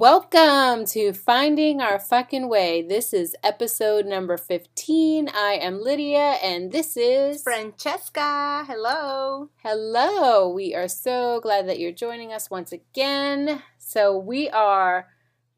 [0.00, 2.80] Welcome to Finding Our Fucking Way.
[2.80, 5.28] This is episode number 15.
[5.28, 8.64] I am Lydia and this is Francesca.
[8.66, 9.50] Hello.
[9.62, 10.48] Hello.
[10.48, 13.62] We are so glad that you're joining us once again.
[13.76, 15.08] So, we are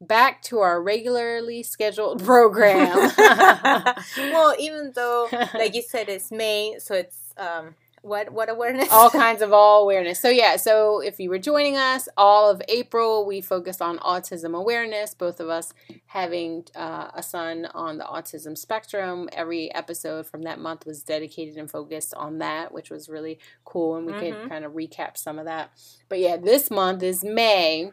[0.01, 3.13] back to our regularly scheduled program.
[4.17, 8.89] well, even though, like you said, it's May, so it's um, what what awareness?
[8.91, 10.19] all kinds of all awareness.
[10.19, 14.55] So yeah, so if you were joining us, all of April we focused on autism
[14.55, 15.13] awareness.
[15.13, 15.73] Both of us
[16.05, 19.29] having uh, a son on the autism spectrum.
[19.33, 23.95] Every episode from that month was dedicated and focused on that, which was really cool,
[23.95, 24.19] and we Mhm.
[24.41, 25.71] could kind of recap some of that.
[26.09, 27.91] But yeah, this month is May.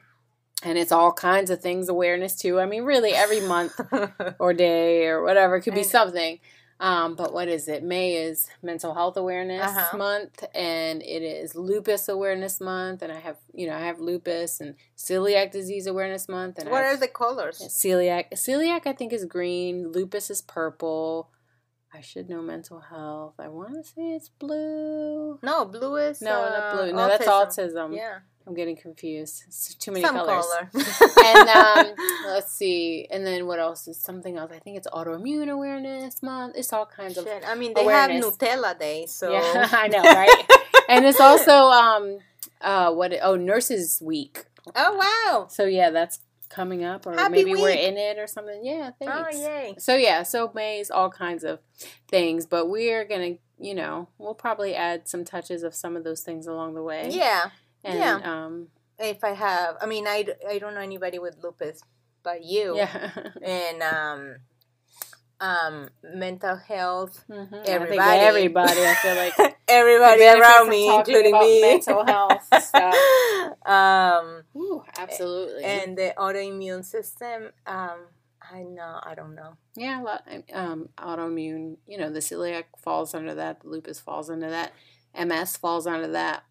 [0.63, 2.61] And it's all kinds of things awareness too.
[2.61, 3.81] I mean, really, every month
[4.39, 5.59] or day or whatever.
[5.59, 6.39] Could be something.
[6.81, 7.83] Um, but what is it?
[7.85, 9.97] May is Mental Health Awareness Uh-huh.
[9.99, 13.03] Month, and it is Lupus Awareness Month.
[13.03, 16.59] And I have, you know, I have lupus and celiac disease awareness month.
[16.59, 17.59] And what I are the colors?
[17.69, 18.33] celiac?
[18.33, 19.93] Celiac, I think, is green.
[19.93, 21.31] Lupus is purple.
[21.93, 23.35] I should know mental health.
[23.39, 25.39] I want to say it's blue.
[25.43, 26.93] No, blue is No, uh, not blue.
[26.93, 27.95] No, that's autism.
[27.95, 28.21] Yeah,
[28.51, 29.45] I'm getting confused.
[29.47, 30.45] It's too many some colors.
[30.45, 30.71] color.
[31.25, 31.95] and um,
[32.27, 33.07] let's see.
[33.09, 34.51] And then what else is something else?
[34.53, 36.57] I think it's autoimmune awareness month.
[36.57, 38.25] It's all kinds of I mean, they awareness.
[38.25, 39.69] have Nutella Day, so yeah.
[39.73, 40.45] I know, right?
[40.89, 42.19] and it's also um,
[42.61, 43.15] uh, what?
[43.23, 44.47] Oh, Nurses Week.
[44.75, 45.47] oh wow!
[45.49, 48.65] So yeah, that's coming up, or Happy maybe we're in it or something.
[48.65, 49.15] Yeah, thanks.
[49.17, 49.77] Oh yay!
[49.79, 51.61] So yeah, so May's all kinds of
[52.09, 56.23] things, but we're gonna, you know, we'll probably add some touches of some of those
[56.23, 57.11] things along the way.
[57.13, 57.51] Yeah,
[57.85, 58.17] And, yeah.
[58.25, 61.81] Um, if I have, I mean, I, I don't know anybody with lupus,
[62.23, 63.11] but you yeah.
[63.43, 64.37] and um,
[65.41, 67.25] um, mental health.
[67.29, 67.47] Mhm.
[67.47, 68.21] I think Everybody.
[68.21, 68.81] everybody.
[68.87, 71.61] I feel like Everybody around me, including me.
[71.63, 72.95] mental health stuff.
[73.67, 75.65] um, Ooh, absolutely.
[75.65, 77.51] and the autoimmune system.
[77.67, 78.01] Um,
[78.53, 79.57] I know, I don't know.
[79.77, 80.27] yeah, a lot.
[80.53, 81.77] Um, autoimmune.
[81.87, 83.61] You know, the celiac falls under that.
[83.61, 84.73] The lupus falls under that.
[85.19, 86.43] MS falls under that.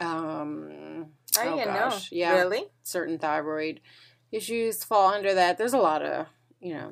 [0.00, 1.06] Um,
[1.38, 2.16] I oh gosh, know.
[2.18, 2.32] yeah.
[2.34, 2.64] Really?
[2.82, 3.80] Certain thyroid
[4.32, 5.58] issues fall under that.
[5.58, 6.26] There's a lot of
[6.60, 6.90] you know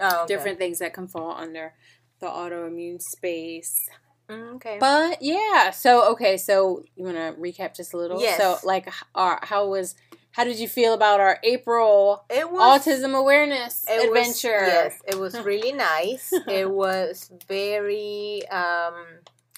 [0.00, 0.34] Oh, okay.
[0.34, 1.74] different things that can fall under
[2.20, 3.88] the autoimmune space.
[4.30, 4.78] Mm, okay.
[4.80, 8.20] But yeah, so okay, so you want to recap just a little?
[8.20, 8.38] Yes.
[8.38, 9.94] So like, our, how was?
[10.30, 14.66] How did you feel about our April it was autism awareness it was- adventure?
[14.66, 16.32] yes, it was really nice.
[16.48, 18.94] it was very um,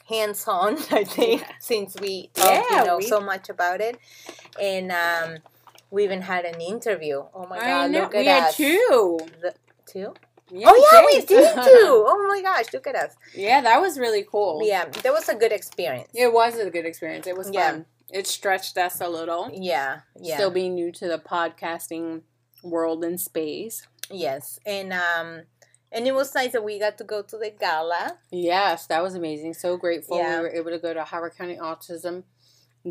[0.09, 0.77] hands-on.
[0.91, 1.49] I think Yeah.
[1.59, 3.99] since we talked, Yeah, you know we- so much about it,
[4.61, 5.39] and um,
[5.91, 7.23] we even had an interview.
[7.35, 7.91] Oh my god!
[7.91, 8.57] Look at we had us.
[8.57, 9.19] two.
[9.41, 9.55] The,
[9.87, 10.15] two?
[10.51, 12.05] Yeah, oh yeah, we did too.
[12.07, 13.15] Oh my gosh, look at us.
[13.35, 14.61] yeah, that was really cool.
[14.63, 16.09] Yeah, that was a good experience.
[16.15, 17.27] It was a good experience.
[17.27, 17.71] It was Yeah.
[17.71, 17.87] fun.
[18.13, 19.51] It stretched us a little.
[19.53, 20.37] Yeah, yeah.
[20.37, 22.23] Still being new to the podcasting
[22.63, 23.87] world and space.
[24.11, 25.43] Yes, and um,
[25.95, 28.19] and it was nice that we got to go to the gala.
[28.31, 29.55] Yes, that was amazing.
[29.55, 30.39] So grateful Yeah.
[30.39, 32.25] we were able to go to Howard County Autism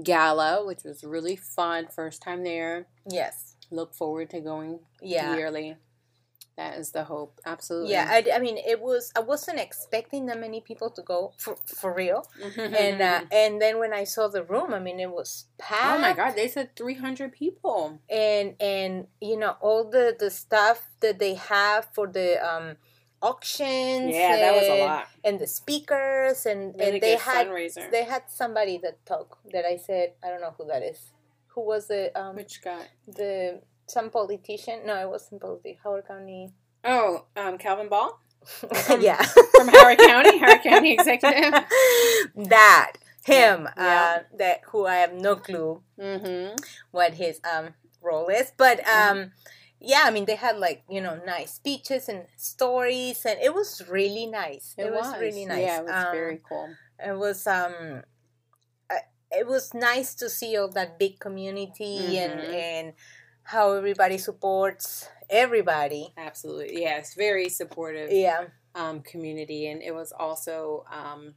[0.01, 1.87] Gala, which was really fun.
[1.87, 2.87] First time there.
[3.09, 5.77] Yes, Look forward to going yeah, yearly.
[6.57, 7.39] That is the hope.
[7.47, 7.91] Absolutely.
[7.93, 8.05] yeah.
[8.11, 9.11] I, I mean, it was.
[9.15, 12.27] I wasn't expecting that many people to go for for real.
[12.57, 15.97] and uh, and then when I saw the room, I mean, it was packed.
[15.97, 17.99] oh my God, they said 300 people.
[18.07, 22.75] And and you know all the the stuff that they have for the um
[23.29, 24.13] auctions.
[24.13, 25.07] Yeah, that was a and- lot.
[25.23, 27.89] And the speakers and Really and they had fundraiser.
[27.91, 30.99] they had somebody that talked that I said I don't know who that is.
[31.53, 32.83] Who was the um Which guy?
[33.07, 34.77] the some politician?
[34.85, 35.79] No, it wasn't politician.
[35.83, 36.51] Howard County.
[36.83, 38.19] Oh, um, Calvin Ball
[38.99, 39.21] yeah,
[39.55, 41.53] from Howard County, Howard County executive.
[42.35, 42.93] that
[43.25, 43.69] him.
[43.77, 44.17] Yeah.
[44.17, 46.55] Uh, that who I have no clue Mm-hmm.
[46.91, 47.69] what his um
[48.01, 49.17] role is, but um.
[49.17, 49.31] Mhm.
[49.85, 53.83] Yeah, I mean they had like you know nice speeches and stories, and it was
[53.89, 54.73] really nice.
[54.77, 55.13] It, was.
[55.19, 55.59] really nice.
[55.67, 56.69] Yeah, it was Um, very cool.
[57.05, 58.01] it was um
[58.89, 58.95] uh,
[59.31, 62.53] it was nice to see all that big community and Mhm.
[62.53, 62.93] and
[63.43, 66.81] how everybody supports everybody Absolutely.
[66.83, 71.35] Yeah, it's very supportive yeah um, community, and it was also um,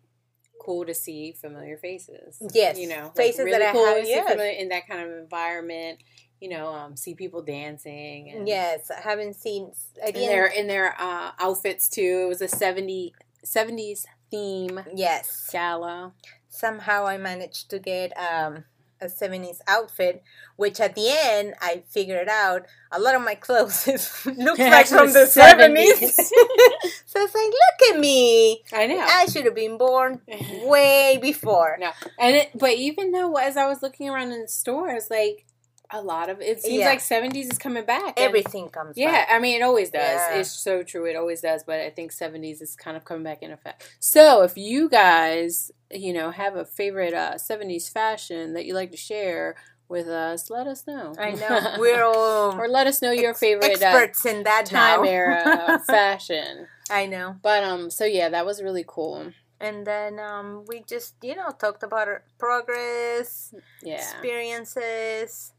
[0.59, 2.41] cool to see familiar faces.
[2.55, 4.31] Yes, you know, like, faces that I cool have- to see yes.
[4.31, 5.99] familiar- in that kind of environment.
[6.41, 8.31] You know, um, see people dancing.
[8.31, 9.73] And, yes i haven't seen
[10.05, 12.23] i in their in their uh, outfits too.
[12.25, 16.13] It was a 70, 70s theme yes gala.
[16.49, 18.65] somehow i managed to get um
[19.01, 20.23] a 70s outfit
[20.57, 24.87] which at the end i figured out a lot of my clothes is, looks like
[24.89, 26.15] from the 70s
[27.07, 28.99] so it's like look at me I know.
[29.01, 30.23] i should have been born
[30.65, 34.49] way before No, and it, but even though as I was looking around in the
[34.49, 35.46] stores, like
[35.91, 36.87] A lot of it seems Yeah.
[36.87, 38.15] like seventies is coming back.
[38.17, 38.97] Everything comes back.
[38.97, 39.29] Yeah, back.
[39.31, 40.03] I mean it always does.
[40.31, 40.35] Yeah.
[40.39, 41.05] It's so true.
[41.07, 41.63] It always does.
[41.65, 43.89] But I think seventies is kind of coming back in effect.
[44.01, 48.91] So if you guys, you know, have a favorite uh, seventies fashion that you like
[48.91, 49.55] to share
[49.89, 51.15] with us, let us know.
[51.17, 51.77] I know.
[51.79, 55.09] We're all or let us know your ex- favorite uh, experts in that time now.
[55.09, 56.67] era fashion.
[56.91, 57.37] I know.
[57.43, 59.33] But um, so yeah, that was really cool.
[59.61, 63.95] And then um, we just, you know, talked about our progress, Yeah.
[63.95, 65.53] experiences,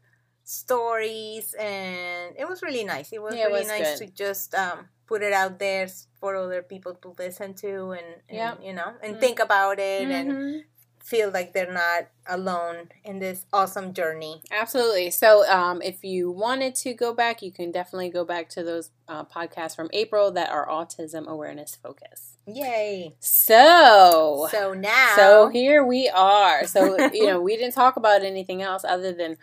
[0.48, 3.12] stories, and it was really nice.
[3.12, 4.06] It was Yeah, it really was nice good.
[4.08, 5.88] to just um, put it out there
[6.20, 8.58] for other people to listen to and, and Yep.
[8.62, 9.20] you know, and Mm.
[9.20, 10.64] think about it and Mhm.
[11.04, 14.42] feel like they're not alone in this awesome journey.
[14.50, 15.10] Absolutely.
[15.10, 18.90] So, um, if you wanted to go back, you can definitely go back to those
[19.06, 22.36] uh, podcasts from April that are autism awareness focus.
[22.46, 23.14] Yay!
[23.20, 26.66] So, So now, so here we are.
[26.66, 29.36] So, you know, we didn't talk about anything else other than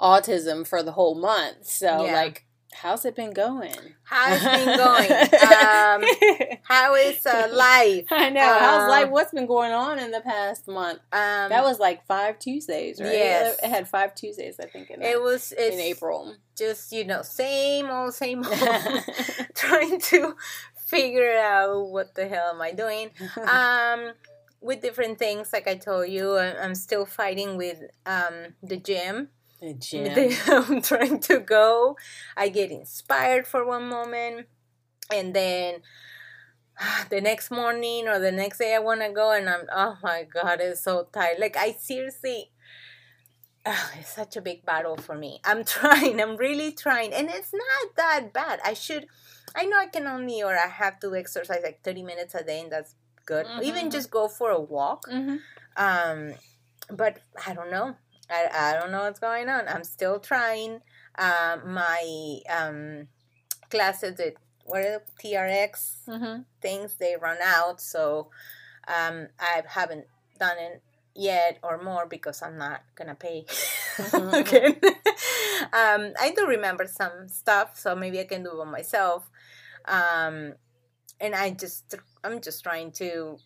[0.00, 1.66] autism for the whole month.
[1.66, 2.12] So, Yeah.
[2.14, 3.74] like, how's it been going?
[4.04, 5.12] how's it been going?
[5.12, 8.06] um, how is uh, life?
[8.10, 8.40] I know.
[8.58, 9.10] how's uh, life?
[9.10, 10.98] What's been going on in the past month?
[11.12, 13.12] Um, That was like five Tuesdays, right?
[13.12, 13.58] Yes.
[13.62, 16.34] It had five Tuesdays, I think, in, it was it's in April.
[16.56, 18.58] just you know same old same old
[19.54, 20.34] trying to
[20.86, 23.10] figure out what the hell am i doing
[23.48, 24.10] um
[24.60, 29.28] with different things like i told you i'm still fighting with um the gym
[29.60, 30.32] the gym.
[30.48, 31.96] i'm trying to go
[32.36, 34.46] i get inspired for one moment
[35.12, 35.82] and then
[37.10, 40.24] the next morning or the next day i want to go and i'm oh my
[40.24, 42.50] god it's so tired like i seriously
[43.66, 45.40] Ah, it's such a big battle for me.
[45.44, 46.20] I'm trying.
[46.20, 48.60] I'm really trying, and it's not that bad.
[48.64, 49.06] I should.
[49.54, 52.60] I know I can only or I have to exercise like 30 minutes a day,
[52.60, 52.94] and that's
[53.26, 53.46] good.
[53.62, 53.92] Even Mhm.
[53.92, 55.04] just go for a walk.
[55.08, 55.36] hmm
[55.76, 56.34] Um,
[56.90, 57.96] but I don't know.
[58.30, 59.68] I, I don't know what's going on.
[59.68, 60.80] I'm still trying.
[61.18, 63.08] Um, my um
[63.70, 64.34] classes at
[64.64, 68.30] what are the TRX hmm things they run out, so
[68.88, 70.06] um I haven't
[70.38, 70.82] done it
[71.14, 73.44] yet or more because I'm not gonna pay
[73.98, 74.34] Mhm.
[74.40, 74.76] again.
[75.72, 79.28] um, I do remember some stuff, so maybe I can do it myself.
[79.86, 80.54] Um,
[81.20, 81.94] and I just
[82.24, 83.38] I'm just trying to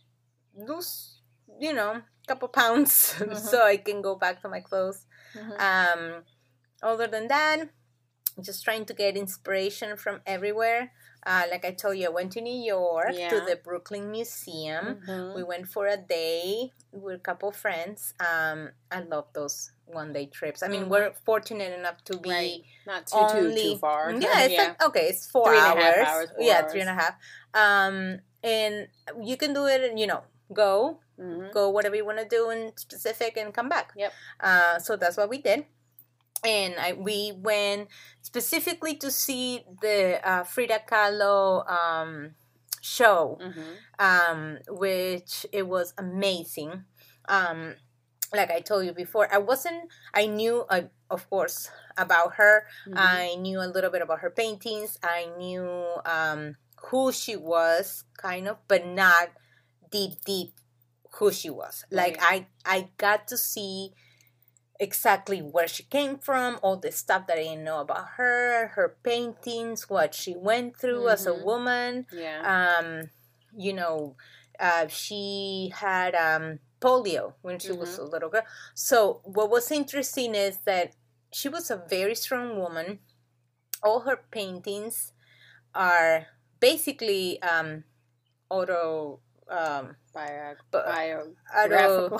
[0.56, 1.20] lose,
[1.60, 3.37] you know, couple pounds Mhm.
[3.38, 5.06] so I can go back to my clothes.
[5.35, 6.25] hmm Um,
[6.82, 7.69] other than that,
[8.41, 10.93] just trying to get inspiration from everywhere.
[11.26, 15.00] Uh, like I told you, I went to New York to the Brooklyn Museum.
[15.00, 15.35] Mhm.
[15.37, 18.12] We went for a day with a couple friends.
[18.21, 18.59] Um,
[18.91, 20.62] I love those one day trips.
[20.62, 20.91] I mean, Mhm.
[20.93, 22.61] we're fortunate enough to be Right.
[22.87, 24.03] Not too only too too far.
[24.21, 26.06] Yeah, it's like okay, it's four Three and a hours.
[26.09, 26.71] hours, four yeah, hours.
[26.73, 27.15] three and a half.
[27.55, 27.97] Um,
[28.43, 28.75] and
[29.29, 29.97] you can do it.
[29.97, 31.52] You know, go Mhm.
[31.52, 33.93] go whatever you want to do in specific and come back.
[33.96, 34.12] Yep.
[34.41, 35.67] Uh, so that's what we did.
[36.43, 37.88] And I, we went
[38.20, 42.35] specifically to see the uh, Frida Kahlo um,
[42.82, 43.76] show, Mhm.
[43.99, 46.85] um, which it was amazing.
[47.29, 47.76] Um,
[48.35, 52.67] like I told you before, I wasn't, I knew, uh, of course, about her.
[52.87, 52.94] Mhm.
[52.97, 54.99] I knew a little bit about her paintings.
[55.02, 55.70] I knew
[56.05, 56.56] um,
[56.90, 59.31] who she was, kind of, but not
[59.90, 60.52] deep, deep
[61.19, 61.84] who she was.
[61.90, 63.92] Like I, I got to see
[64.81, 68.97] exactly where she came from, all the stuff that I didn't know about her, her
[69.02, 71.42] paintings, what she went through as a Mhm.
[71.44, 72.06] woman.
[72.11, 72.40] yeah.
[72.80, 73.11] Um,
[73.56, 74.16] you know,
[74.59, 77.99] uh, she had um, polio when she was Mhm.
[78.00, 78.42] a little girl.
[78.75, 80.94] So what was interesting is that
[81.32, 82.99] she was a very strong woman.
[83.82, 85.12] All her paintings
[85.75, 86.26] are
[86.61, 87.85] basically um,
[88.50, 89.20] auto.
[89.48, 92.18] Um, Bio, bu- bio, auto Graphical.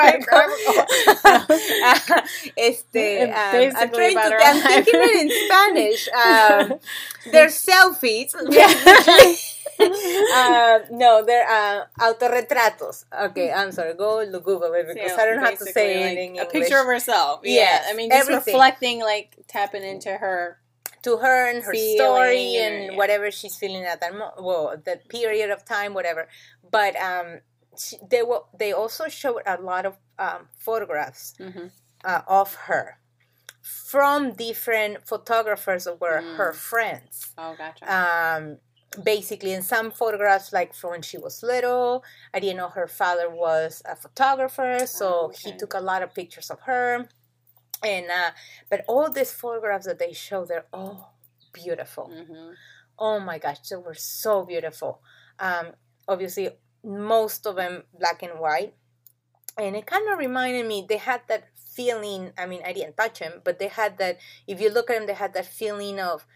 [0.00, 0.86] biographical.
[2.56, 6.08] este, um, I'm, trying to, I'm thinking it in Spanish.
[6.08, 6.80] Um,
[7.30, 8.32] they're selfies.
[10.32, 13.04] uh, no, they're uh, autorretratos.
[13.28, 13.92] Okay, I'm sorry.
[13.92, 16.46] Go look Google it because I don't how to say it in English.
[16.46, 17.40] A picture of herself.
[17.44, 17.52] Yeah.
[17.52, 18.54] Yes, I mean, just everything.
[18.54, 20.58] reflecting, like tapping into her.
[21.02, 22.96] To her and her Feeling story and- and yeah.
[22.96, 26.28] whatever she's feeling at that mo- well that period of time whatever
[26.70, 27.40] but um
[27.78, 31.66] she, they will they also showed a lot of um, photographs hmm
[32.04, 32.98] uh, of her
[33.62, 36.36] from different photographers that were Mm.
[36.36, 37.84] her friends Oh, gotcha.
[37.98, 38.58] um
[39.04, 42.04] basically in some photographs like from when she was little
[42.34, 46.12] i didn't know her father was a photographer so Oh, he took a lot of
[46.14, 47.08] pictures of her
[47.82, 48.30] and uh
[48.70, 51.14] but all these photographs that they show they're all
[51.52, 52.52] beautiful hmm
[52.98, 55.00] oh my gosh they were so beautiful
[55.38, 55.68] um
[56.06, 56.50] obviously
[56.84, 58.74] most of them black and white
[59.58, 63.18] and it kind of reminded me they had that feeling i mean i didn't touch
[63.20, 66.26] them, but they had that if you look at them they had that feeling of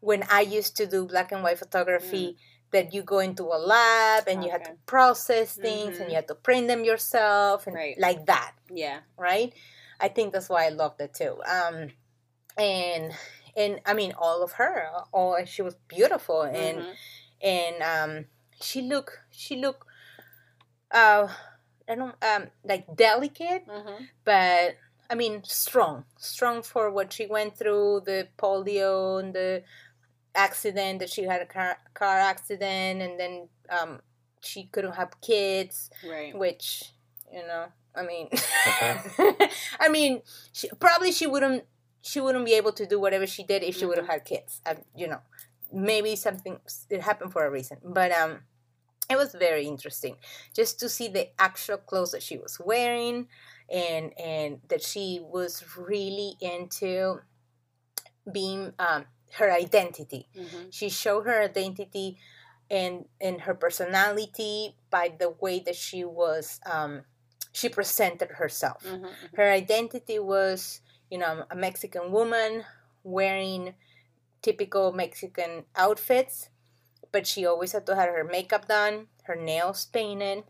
[0.00, 2.36] when i used to do black and white photography mm.
[2.72, 4.46] that you go into a lab and okay.
[4.46, 6.02] you had to process things mm-hmm.
[6.02, 7.98] and you had to print them yourself and right.
[7.98, 9.54] like that yeah right
[10.02, 11.88] i think that's why i loved it too um
[12.58, 13.12] and
[13.56, 16.92] and i mean all of her all she was beautiful and mm-hmm.
[17.40, 18.24] and um
[18.60, 19.86] she looked she looked
[20.90, 21.28] uh
[21.88, 24.04] I don't um like delicate, mm-hmm.
[24.24, 24.76] but
[25.10, 29.62] I mean strong, strong for what she went through, the polio and the
[30.34, 34.00] accident that she had a car, car accident, and then um
[34.40, 36.36] she couldn't have kids, right?
[36.36, 36.92] Which
[37.32, 38.28] you know, I mean,
[39.80, 40.22] I mean,
[40.52, 41.64] she, probably she wouldn't
[42.00, 43.88] she wouldn't be able to do whatever she did if she mm-hmm.
[43.88, 44.60] would have had kids.
[44.66, 45.20] Uh, you know,
[45.72, 46.58] maybe something
[46.90, 48.40] it happened for a reason, but um
[49.10, 50.16] it was very interesting
[50.54, 53.28] just to see the actual clothes that she was wearing
[53.70, 57.20] and and that she was really into
[58.30, 60.70] being um, her identity mm-hmm.
[60.70, 62.18] she showed her identity
[62.70, 67.02] and and her personality by the way that she was um,
[67.52, 69.36] she presented herself mm-hmm, mm-hmm.
[69.36, 70.80] her identity was
[71.10, 72.64] you know a mexican woman
[73.04, 73.74] wearing
[74.42, 76.48] typical mexican outfits
[77.12, 80.44] but she always had to have her makeup done, her nails painted.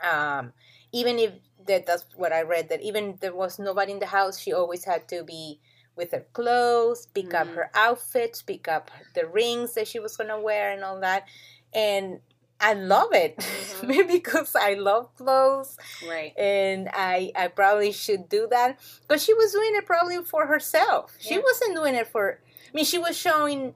[0.00, 0.52] Um,
[0.92, 1.32] even if
[1.66, 4.84] that, that's what I read, that even there was nobody in the house, she always
[4.84, 5.60] had to be
[5.94, 7.40] with her clothes, pick mm.
[7.40, 11.26] up her outfits, pick up the rings that she was gonna wear, and all that.
[11.74, 12.20] And
[12.62, 13.86] I love it, mm-hmm.
[13.88, 15.76] maybe because I love clothes,
[16.08, 16.32] right?
[16.38, 21.12] And I I probably should do that because she was doing it probably for herself.
[21.20, 21.28] Yeah.
[21.28, 22.38] She wasn't doing it for.
[22.44, 23.74] I mean, she was showing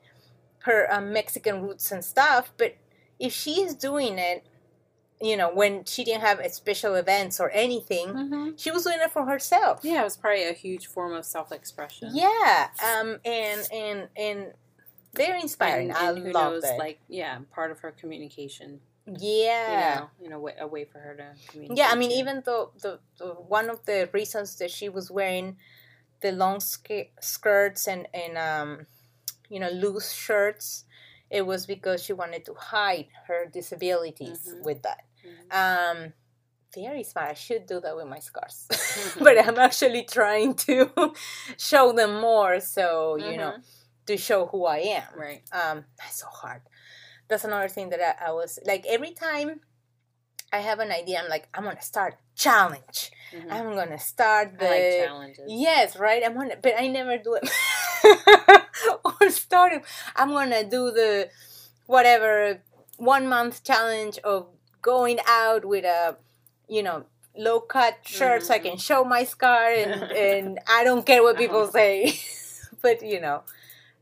[0.67, 2.53] her um, Mexican roots and stuff.
[2.57, 2.77] But
[3.19, 4.45] if she is doing it,
[5.21, 8.51] you know, when she didn't have special events or anything, mm-hmm.
[8.57, 9.81] she was doing it for herself.
[9.83, 12.11] Yeah, it was probably a huge form of self-expression.
[12.13, 14.47] Yeah, um, and and and
[15.17, 15.91] very inspiring.
[15.91, 16.79] And, and I love knows, it.
[16.79, 18.81] Like, yeah, part of her communication.
[19.07, 21.79] Yeah, you know, you know, way, a way for her to communicate.
[21.79, 25.57] Yeah, I mean, even though the, the one of the reasons that she was wearing
[26.23, 28.87] the long sk- skirts and and um
[29.49, 30.85] you know, loose shirts,
[31.31, 34.65] it was because she wanted to hide her disabilities mm-hmm.
[34.65, 35.05] with that.
[35.25, 36.07] Mm-hmm.
[36.07, 36.13] Um,
[36.75, 37.31] very smart.
[37.31, 39.25] I should do that with my scars, mm-hmm.
[39.25, 41.15] but I'm actually trying to
[41.57, 42.61] show them more.
[42.61, 43.61] So you know, mm-hmm.
[44.07, 45.05] To show who I am.
[45.17, 45.43] Right.
[45.53, 46.63] Um, that's so hard.
[47.29, 49.61] That's another thing that I, I was like every time
[50.53, 51.21] I have an idea.
[51.23, 53.11] I'm like, I'm gonna start challenge.
[53.35, 53.53] Mm-hmm.
[53.53, 55.45] I'm gonna start the like challenges.
[55.49, 56.23] Yes, right.
[56.25, 58.63] I'm gonna, but I never do it.
[59.05, 59.83] or starting.
[60.15, 61.29] I'm gonna do the
[61.87, 62.63] whatever
[62.97, 64.47] one month challenge of
[64.83, 66.17] going out with a,
[66.69, 67.05] you know,
[67.37, 68.47] low cut shirt mm-hmm.
[68.47, 68.79] so I can mm-hmm.
[68.79, 72.19] show my scar and and I don't care what people say,
[72.83, 73.43] but you know.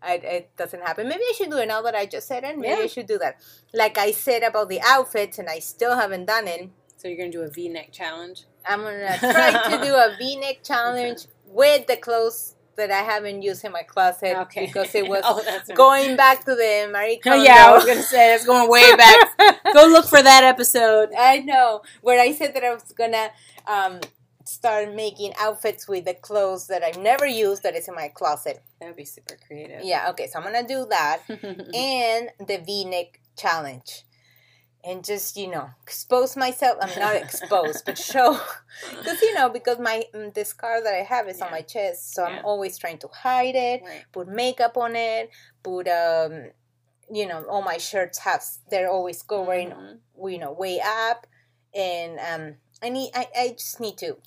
[0.05, 1.09] I, it doesn't happen.
[1.09, 2.59] Maybe I should do it now that I just said it.
[2.59, 2.85] Maybe yeah.
[2.85, 3.37] I should do that.
[3.73, 6.69] Like I said about the outfits, and I still haven't done it.
[6.97, 8.45] So you're gonna do a V-neck challenge?
[8.67, 11.29] I'm gonna try to do a V-neck challenge okay.
[11.47, 14.67] with the clothes that I haven't used in my closet okay.
[14.67, 15.43] because it was oh,
[15.75, 16.17] going right.
[16.17, 17.39] back to the Marie Kondo.
[17.39, 19.63] Oh, yeah, I was gonna say it's going way back.
[19.73, 21.11] Go look for that episode.
[21.17, 23.31] I know where I said that I was gonna
[23.67, 24.01] um,
[24.45, 28.63] start making outfits with the clothes that I've never used that is in my closet.
[28.81, 29.83] That would be super creative.
[29.85, 34.05] Yeah, okay, so I'm gonna do that and the V-neck challenge.
[34.87, 36.77] And just you know, expose myself.
[36.79, 38.39] I'm not exposed, but show,
[38.91, 41.47] because you know, because my mm, the scar that I have is yeah.
[41.47, 42.37] on my chest, so yeah.
[42.41, 43.81] I'm always trying to hide it.
[43.83, 44.05] Right.
[44.13, 45.31] Put makeup on it.
[45.63, 46.51] Put um,
[47.11, 50.29] you know, all my shirts have they're always going, mm-hmm.
[50.29, 51.27] you know, way up,
[51.75, 54.19] and um, I need I, I just need to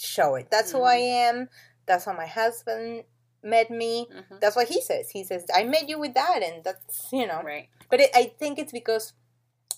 [0.00, 0.48] show it.
[0.50, 0.78] That's mm-hmm.
[0.78, 1.38] who I mm-hmm.
[1.38, 1.48] am.
[1.86, 3.04] That's how my husband
[3.42, 4.06] met me.
[4.12, 4.36] Mm-hmm.
[4.40, 5.10] That's what he says.
[5.10, 6.42] He says, I met you with that.
[6.42, 7.42] And that's, you know.
[7.42, 7.68] Right.
[7.90, 9.12] But it, I think it's because,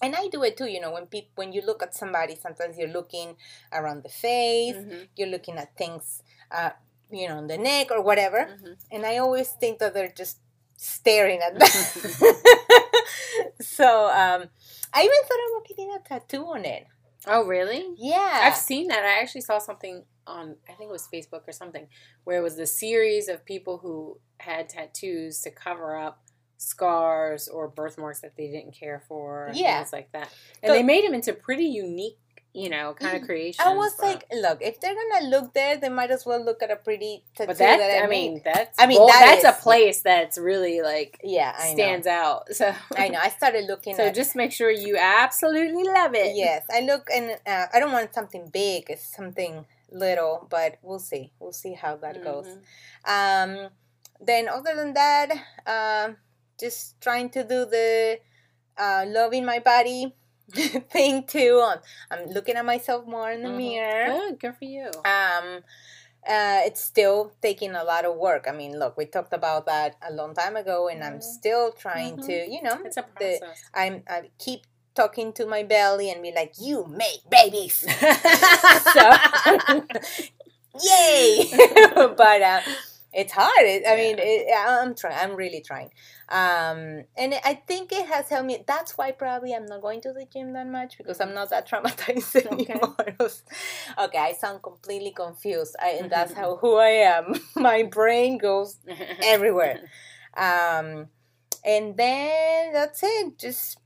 [0.02, 2.76] and I do it too, you know, when people, when you look at somebody, sometimes
[2.78, 3.36] you're looking
[3.72, 5.04] around the face, mm-hmm.
[5.16, 6.70] you're looking at things, uh,
[7.10, 8.38] you know, on the neck or whatever.
[8.38, 8.72] Mm-hmm.
[8.90, 10.38] And I always think that they're just
[10.76, 11.68] staring at that.
[13.60, 14.48] so um,
[14.92, 16.86] I even thought about getting a tattoo on it.
[17.26, 17.94] Oh, really?
[17.96, 18.40] Yeah.
[18.42, 19.04] I've seen that.
[19.04, 21.86] I actually saw something on, I think it was Facebook or something,
[22.24, 26.22] where it was the series of people who had tattoos to cover up
[26.58, 29.50] scars or birthmarks that they didn't care for.
[29.52, 29.78] Yeah.
[29.78, 30.32] Things like that.
[30.62, 32.18] And so, they made them into pretty unique
[32.54, 33.64] you know, kind of creation.
[33.66, 36.70] I was like, look, if they're gonna look there, they might as well look at
[36.70, 38.44] a pretty tattoo but that, that I, I mean, made.
[38.44, 39.10] that's I mean, bold.
[39.10, 41.74] that that's is- a place that's really like yeah, I know.
[41.74, 42.48] stands out.
[42.52, 43.18] So I know.
[43.20, 43.96] I started looking.
[43.96, 46.36] So just make sure you absolutely love it.
[46.36, 48.84] yes, I look and uh, I don't want something big.
[48.90, 51.32] It's something little, but we'll see.
[51.38, 52.46] We'll see how that goes.
[52.46, 52.62] Mhm.
[53.64, 53.70] Um,
[54.20, 55.30] then other than that,
[55.66, 56.16] um,
[56.58, 58.18] just trying to do the
[58.78, 60.14] uh, loving my body
[60.90, 61.60] thing too.
[62.10, 63.56] I'm looking at myself more in the Mhm.
[63.56, 64.06] mirror.
[64.06, 64.90] Good, good for you.
[65.04, 65.62] Um,
[66.26, 68.46] uh, it's still taking a lot of work.
[68.48, 71.22] I mean, look, we talked about that a long time ago, and I'm Mhm.
[71.22, 73.62] still trying to, you know, It's a the- process.
[73.74, 74.62] I'm I keep
[74.94, 77.74] talking to my belly and be like, "You make babies."
[78.92, 79.12] so,
[80.82, 81.50] yay!
[82.16, 82.60] but uh,
[83.12, 83.64] it's hard.
[83.66, 85.16] It, I mean, it, I'm trying.
[85.18, 85.90] I'm really trying.
[86.28, 88.64] Um, and I think it has helped me.
[88.66, 91.68] That's why probably I'm not going to the gym that much because I'm not that
[91.68, 92.72] traumatized Okay.
[92.72, 92.96] anymore.
[93.98, 97.34] Okay, I sound completely confused, I, and that's how who I am.
[97.56, 98.78] My brain goes
[99.22, 99.80] everywhere.
[100.36, 101.08] Um,
[101.64, 103.38] and then that's it.
[103.38, 103.78] Just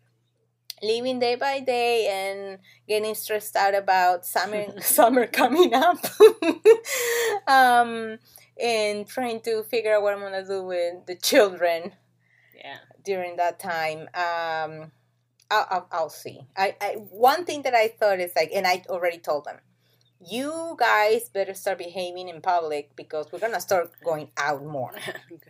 [0.82, 5.98] living day by day and getting stressed out about summer summer coming up.
[7.46, 8.18] um,
[8.60, 11.92] and trying to figure out what I'm gonna do with the children
[12.56, 12.78] yeah.
[13.04, 14.08] during that time.
[14.14, 14.92] Um,
[15.50, 16.40] I'll, I'll, I'll see.
[16.56, 19.58] I, I one thing that I thought is like, and I already told them,
[20.20, 24.92] you guys better start behaving in public because we're gonna start going out more,
[25.28, 25.40] Good.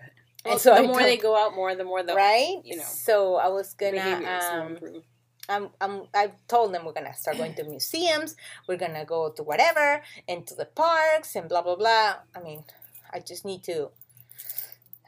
[0.44, 2.60] And so the I more they go out, more the more the right?
[2.64, 4.22] you know, So I was gonna.
[4.24, 5.02] Um.
[5.48, 8.36] I'm, I'm, I've told them we're gonna start going to museums,
[8.68, 12.16] we're gonna go to whatever, and to the parks, and blah blah blah.
[12.34, 12.64] I mean,
[13.12, 13.90] I just need to.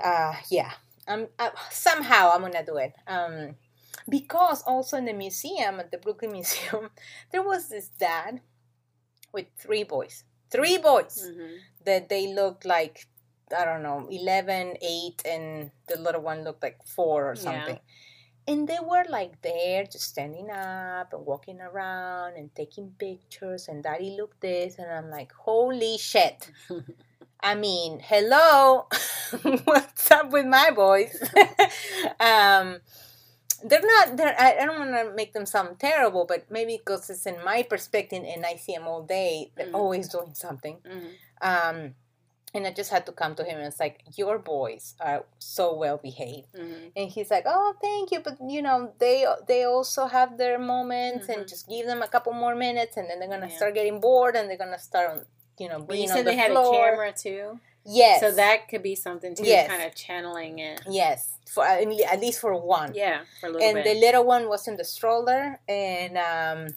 [0.03, 0.73] Uh, yeah,
[1.07, 2.93] I'm I, somehow I'm gonna do it.
[3.07, 3.57] Um,
[4.09, 6.91] because also in the museum at the Brooklyn Museum,
[7.33, 8.41] there was this dad
[9.33, 11.59] with three boys, three boys Mhm.
[11.85, 13.07] that they looked like
[13.57, 17.79] I don't know, 11, 8, and the little one looked like 4 or Yeah.
[18.49, 23.69] And they were like there, just standing up and walking around and taking pictures.
[23.69, 26.51] And daddy looked this, and I'm like, holy shit.
[27.41, 28.89] I mean, hello,
[29.65, 31.15] what's up with my boys?
[32.21, 32.81] um,
[33.63, 34.17] they're not.
[34.17, 34.35] They're.
[34.41, 38.25] I, don't want to make them sound terrible, but maybe because it's in my perspective
[38.27, 39.53] and I see them all day.
[39.57, 39.75] They're Mhm.
[39.75, 40.79] always doing something.
[40.87, 41.11] Mhm.
[41.43, 41.95] Um,
[42.55, 45.75] and I just had to come to him and it's like, your boys are so
[45.75, 46.53] well behaved.
[46.55, 46.93] Mhm.
[46.97, 51.29] And he's like, oh, thank you, but you know, they they also have their moments,
[51.29, 51.49] and Mhm.
[51.49, 53.57] just give them a couple more minutes, and then they're gonna Yeah.
[53.57, 55.27] start getting bored, and they're gonna start, on,
[55.59, 56.75] you know, Well, being you on said the they had floor.
[56.75, 58.21] a camera too, Yes.
[58.21, 59.69] so that could be something too, Yes.
[59.69, 60.81] kind of channeling it.
[60.89, 62.95] Yes, for at le- at least for one.
[62.95, 63.85] Yeah, for a little and bit.
[63.85, 66.75] the little one was in the stroller, and um,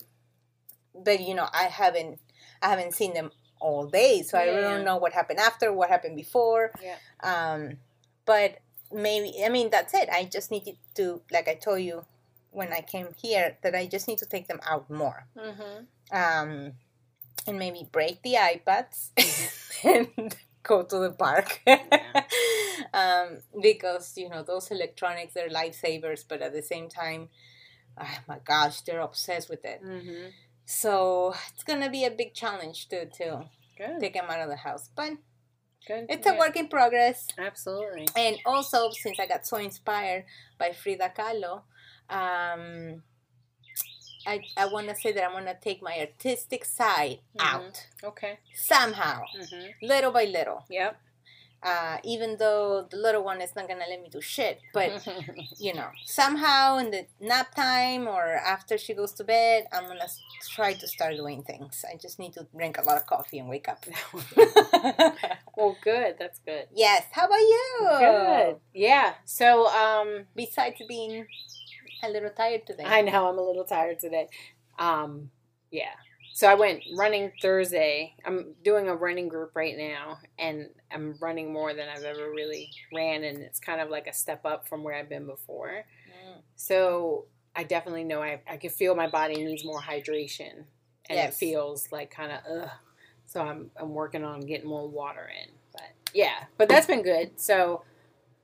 [0.94, 2.20] but you know, I haven't
[2.62, 5.90] I haven't seen them all day, so I really don't know what happened after, what
[5.90, 6.72] happened before.
[6.84, 6.98] yeah.
[7.24, 7.78] Um,
[8.26, 8.60] but
[8.92, 10.10] maybe I mean that's it.
[10.12, 12.06] I just needed to, like I told you
[12.52, 15.26] when I came here, that I just need to take them out more.
[15.38, 15.86] Mm-hmm.
[16.12, 16.74] Um,
[17.48, 19.10] and maybe break the iPads
[19.82, 19.88] Mm-hmm.
[20.20, 21.60] and go to the park.
[22.94, 27.30] um, because you know those electronics they're lifesavers, but at the same time,
[28.00, 29.82] oh my gosh, they're obsessed with it.
[29.84, 30.28] Mm-hmm.
[30.66, 33.46] So it's gonna be a big challenge to to
[33.78, 34.00] Good.
[34.00, 35.14] take him out of the house, but
[35.88, 36.06] Good.
[36.10, 37.28] it's a work in progress.
[37.38, 38.08] Absolutely.
[38.16, 40.26] And also, since I got so inspired
[40.58, 41.64] by Frida Kahlo,
[42.10, 43.04] um,
[44.28, 47.42] I, I want to say that I'm to take my artistic side Mhm.
[47.46, 48.38] out Okay.
[48.54, 49.86] somehow, Mm-hmm.
[49.88, 50.64] little by little.
[50.70, 50.96] Yep.
[51.64, 54.60] Uh, even though the little one is not to let me do shit.
[54.74, 55.08] But,
[55.60, 60.08] you know, somehow in the nap time or after she goes to bed, I'm to
[60.50, 61.86] try to start doing things.
[61.88, 63.86] I just need to drink a lot of coffee and wake up.
[65.56, 66.16] well, good.
[66.18, 66.66] That's good.
[66.74, 67.04] yes.
[67.12, 67.88] How about you?
[68.00, 68.56] Good.
[68.74, 69.14] Yeah.
[69.26, 71.28] So, um, Besides being
[72.04, 72.84] a little tired today.
[72.86, 74.28] I know I'm a little tired today.
[74.80, 75.30] Um,
[75.70, 75.94] yeah.
[76.34, 78.16] So I went running Thursday.
[78.26, 82.72] I'm doing a running group right now, and I'm running more than I've ever really
[82.94, 85.84] ran, and it's kind of like a step up from where I've been before.
[86.08, 86.42] Mm.
[86.56, 90.64] So I definitely know I I can feel my body needs more hydration,
[91.10, 92.70] and it feels like kind of ugh.
[93.26, 97.40] So I'm I'm working on getting more water in, but yeah, but that's been good.
[97.40, 97.84] So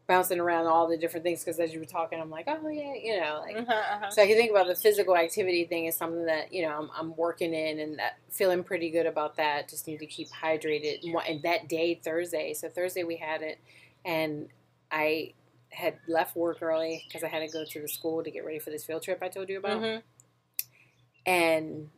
[0.08, 2.94] bouncing around all the different things because as you were talking, I'm like, oh yeah,
[2.94, 4.10] you know, like Uh-huh, uh-huh.
[4.10, 6.90] so I can think about the physical activity thing is something that you know I'm,
[6.98, 9.68] I'm working in and that, feeling pretty good about that.
[9.70, 11.04] Just need to keep hydrated.
[11.04, 13.60] And, and that day Thursday, so Thursday we had it,
[14.06, 14.48] and
[14.92, 15.34] I
[15.70, 18.60] had left work early because I had to go to the school to get ready
[18.60, 20.02] for this field trip I told you about, Mhm.
[21.26, 21.90] and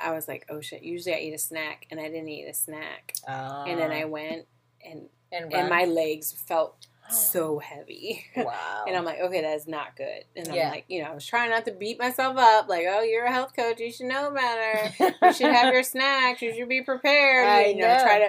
[0.00, 0.82] I was like, oh shit.
[0.82, 3.14] Usually I eat a snack, and I didn't eat a snack.
[3.26, 4.46] Uh, and then I went
[4.84, 8.24] and and, and my legs felt so heavy.
[8.36, 8.84] wow.
[8.86, 10.24] And I'm like, okay, that's not good.
[10.36, 10.70] And I'm Yeah.
[10.70, 12.68] like, you know, I was trying not to beat myself up.
[12.68, 13.80] Like, oh, you're a health coach.
[13.80, 14.92] You should know better.
[15.22, 16.42] you should have your snacks.
[16.42, 17.48] You should be prepared.
[17.48, 18.02] I you know, know.
[18.02, 18.28] try to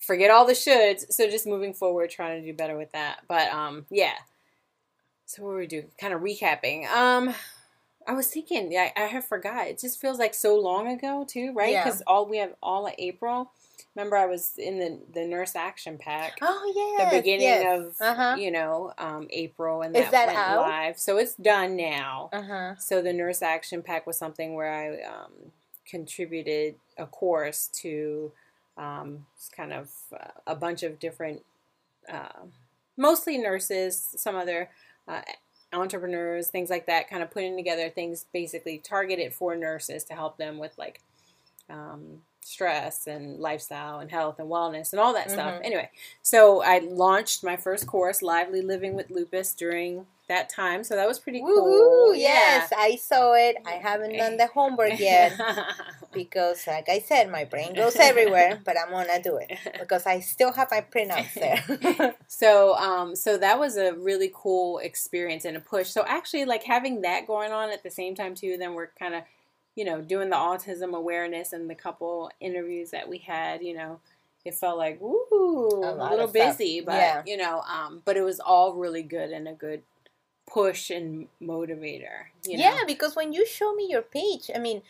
[0.00, 1.10] forget all the shoulds.
[1.12, 3.20] So just moving forward, trying to do better with that.
[3.28, 4.14] But um, yeah.
[5.26, 5.86] So what were we doing?
[5.98, 6.86] Kind of recapping.
[6.88, 7.34] Um,
[8.06, 9.66] I was thinking, yeah, I have forgot.
[9.68, 11.72] It just feels like so long ago too, right?
[11.72, 11.84] Yeah.
[11.84, 13.50] Because all we have all of April.
[13.94, 17.80] Remember, I was in the the nurse action pack oh yeah, the beginning yes.
[17.80, 18.36] of Uh-huh.
[18.36, 20.60] you know um, April, and that, that went out?
[20.62, 20.98] live.
[20.98, 22.30] So it's done now.
[22.32, 22.74] Uh-huh.
[22.78, 25.52] So the Nurse Action Pack was something where I um,
[25.88, 28.32] contributed a course to
[28.76, 29.26] um,
[29.56, 31.42] kind of uh, a bunch of different,
[32.12, 32.46] uh,
[32.96, 34.70] mostly nurses, some other
[35.06, 35.22] uh,
[35.72, 37.08] entrepreneurs, things like that.
[37.08, 41.00] Kind of putting together things basically targeted for nurses to help them with like.
[41.70, 45.54] Um, stress and lifestyle and health and wellness and all that stuff.
[45.54, 45.64] Mhm.
[45.64, 45.90] Anyway,
[46.22, 50.84] so I launched my first course, Lively Living with Lupus, during that time.
[50.84, 51.54] So that was pretty Woohoo!
[51.54, 52.14] cool.
[52.14, 53.56] Yes, I saw it.
[53.66, 55.32] I haven't done the homework yet
[56.12, 58.60] because, like I said, my brain goes everywhere.
[58.64, 62.14] But I'm gonna do it because I still have my printouts there.
[62.26, 65.88] so um so that was a really cool experience and a push.
[65.88, 69.14] So actually like having that going on at the same time too, then we're kind
[69.14, 69.22] of
[69.74, 74.00] you know doing the autism awareness and the couple interviews that we had, you know,
[74.44, 77.22] it felt like woo A a, little busy, but Yeah.
[77.26, 79.82] you know, um but it was all really good and a good
[80.46, 82.26] push and motivator.
[82.44, 82.64] You know?
[82.64, 84.82] Yeah, because when you show me your page, I mean,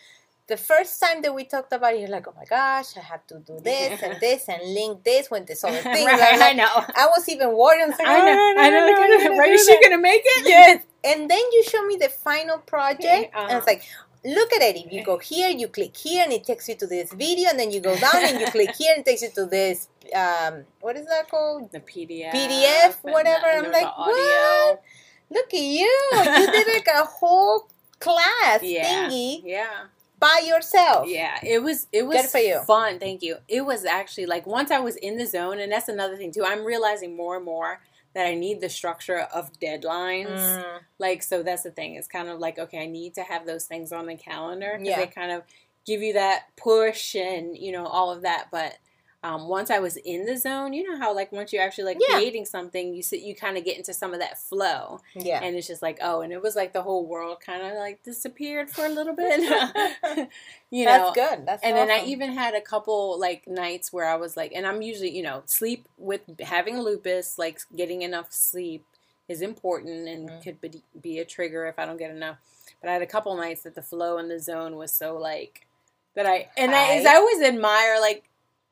[0.46, 3.26] the first time that we talked about it, you're like, oh my gosh, I have
[3.28, 6.06] to do this and this and link this when this other thing.
[6.06, 6.68] right, I'm I know.
[6.94, 7.82] I was even worried.
[7.82, 8.86] I was like, I "Oh, know, no, no, I know.
[8.86, 9.50] no, no, no, no, right?
[9.52, 10.46] Is she gonna make it?
[10.48, 10.82] Yes.
[11.04, 13.56] And then you show me the final project, and Uh-huh.
[13.58, 13.82] it's like,
[14.24, 14.76] look at it.
[14.86, 17.58] If you go here, you click here, and it takes you to this video, and
[17.58, 19.88] then you go down and you click here, and it takes you to this.
[20.14, 21.70] Um, what is that called?
[21.72, 23.46] The PDF, PDF, whatever.
[23.60, 24.82] the- I'm like, what?
[25.30, 26.10] Look at you!
[26.12, 29.84] You did like a whole class Yeah, thingy yeah.
[30.20, 31.08] by yourself.
[31.08, 32.60] Yeah, it was it was Good for you.
[32.66, 32.98] fun.
[33.00, 33.36] Thank you.
[33.48, 36.44] It was actually like once I was in the zone, and that's another thing too.
[36.44, 37.80] I'm realizing more and more
[38.14, 40.40] that I need the structure of deadlines.
[40.40, 41.94] Mm, Like so, that's the thing.
[41.94, 44.88] It's kind of like okay, I need to have those things on the calendar because
[44.88, 44.96] Yeah.
[44.96, 45.42] they kind of
[45.86, 48.48] give you that push and you know all of that.
[48.50, 48.78] But
[49.24, 51.96] um, once I was in the zone, you know how like once you're actually like
[51.98, 52.16] Yeah.
[52.16, 55.40] creating something, you sit, you kind of get into some of that flow yeah.
[55.42, 58.02] and it's just like oh and it was like the whole world kind of like
[58.02, 59.40] disappeared for a little bit
[60.70, 61.46] you know That's good.
[61.46, 64.66] That's and then i even had a couple like nights where i was like and
[64.66, 68.84] i'm usually you know sleep with having lupus like getting enough sleep
[69.28, 70.42] is important and Mhm.
[70.44, 72.36] could be, be a trigger if i don't get enough
[72.80, 75.66] but i had a couple nights that the flow in the zone was so like
[76.14, 78.24] that i and I, as I always admire like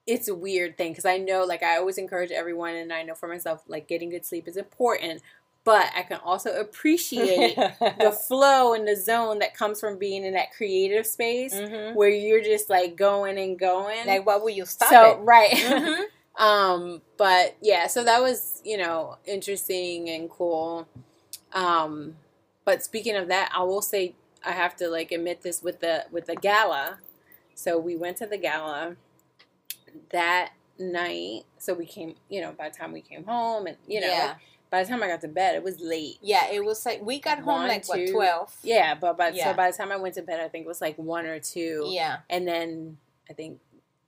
[0.06, 3.14] it's a weird thing because I know, like, I always encourage everyone, and I know
[3.14, 5.22] for myself, like, getting good sleep is important.
[5.64, 7.54] But I can also appreciate
[8.00, 11.94] the flow and the zone that comes from being in that creative space Mhm.
[11.94, 14.06] where you're just like going and going.
[14.06, 15.18] Like, what will you stop so it?
[15.20, 15.50] right.
[15.56, 16.04] Mhm.
[16.36, 20.88] um, but yeah, so that was you know interesting and cool.
[21.52, 22.16] Um,
[22.64, 26.06] but speaking of that, I will say I have to like admit this with the
[26.10, 26.98] with the gala.
[27.54, 28.96] So we went to the gala
[30.11, 31.42] that night.
[31.59, 34.35] So we came, you know, by the time we came home, and you know, Yeah.
[34.70, 36.18] by the time I got to bed, it was late.
[36.20, 38.55] Yeah, it was like we got home One, like what two, twelve.
[38.62, 39.50] Yeah, but by Yeah.
[39.50, 41.38] so by the time I went to bed, I think it was like one or
[41.38, 41.85] two.
[41.88, 42.18] Yeah.
[42.31, 42.98] And then
[43.31, 43.61] I think,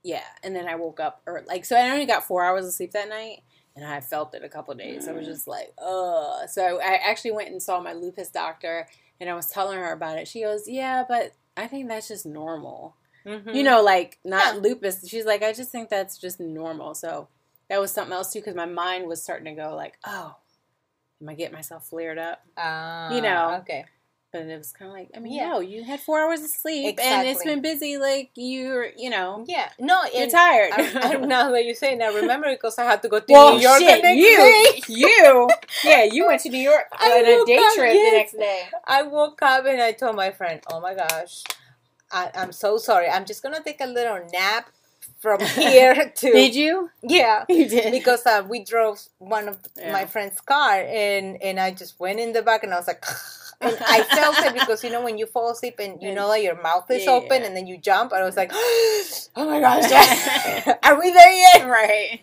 [0.02, 2.72] yeah, and then I woke up or like so I only got four hours of
[2.72, 3.42] sleep that night,
[3.76, 5.08] and I felt it a couple days.
[5.08, 5.30] I was mm.
[5.30, 6.48] just like, ugh.
[6.48, 8.86] So I actually went and saw my lupus doctor,
[9.20, 10.28] and I was telling her about it.
[10.28, 12.96] She goes, yeah, but I think that's just normal.
[13.26, 13.54] Mhm.
[13.54, 14.60] You know, like not Yeah.
[14.60, 15.06] lupus.
[15.08, 16.94] She's like, I just think that's just normal.
[16.94, 17.28] So
[17.68, 20.36] that was something else too, because my mind was starting to go like, oh,
[21.22, 22.42] am I getting myself flared up?
[22.56, 23.56] Ah, you know.
[23.60, 23.86] Okay.
[24.32, 25.50] But it was kind of like, I mean, Yeah.
[25.50, 27.98] no, you had four hours of sleep, and it's been busy.
[27.98, 29.70] Like you're, you know, Yeah.
[29.78, 30.02] No.
[30.12, 30.72] you're tired.
[30.72, 33.54] I, I, now that you say I remember because I had to go to well,
[33.54, 34.82] New York shit, the next you, day.
[34.88, 35.48] you,
[35.84, 38.10] yeah, you went to New York on a day up, trip yes.
[38.10, 38.62] the next day.
[38.86, 41.44] I woke up and I told my friend, "Oh my gosh,
[42.12, 43.08] I, I'm so sorry.
[43.08, 44.70] I'm just gonna take a little nap
[45.20, 46.90] from here to Did you?
[47.02, 49.92] yeah." You did Because uh, we drove one of Yeah.
[49.92, 53.04] my friend's car, and and I just went in the back, and I was like,
[53.60, 56.28] and I felt it because you know when you fall asleep and you And- know
[56.28, 57.12] that your mouth is Yeah.
[57.12, 58.52] open, and then you jump, and I was like,
[59.36, 59.90] oh my gosh,
[60.82, 61.66] are we there yet?
[61.68, 62.18] right.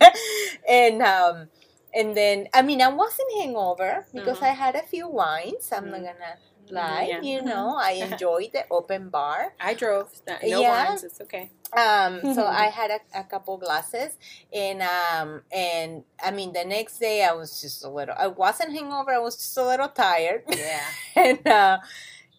[0.68, 1.48] and um
[1.94, 4.48] and then I mean I wasn't hangover because Mhm.
[4.50, 5.70] I had a few wines.
[5.72, 6.04] I'm not Mhm.
[6.04, 6.34] gonna
[6.72, 7.08] like.
[7.08, 7.20] Yeah.
[7.22, 9.54] You know, I enjoyed the open bar.
[9.60, 10.10] I drove.
[10.26, 10.88] No Yeah.
[10.88, 11.04] wines.
[11.04, 11.50] It's okay.
[11.76, 14.16] Um, so I had a, a couple glasses,
[14.52, 18.14] and um, and I mean, the next day I was just a little.
[18.18, 19.12] I wasn't hangover.
[19.12, 20.84] I was just a little tired, Yeah.
[21.16, 21.78] and uh,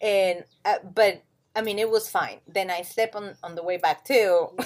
[0.00, 1.22] and uh, but
[1.56, 2.38] I mean, it was fine.
[2.48, 4.48] Then I slept on on the way back too.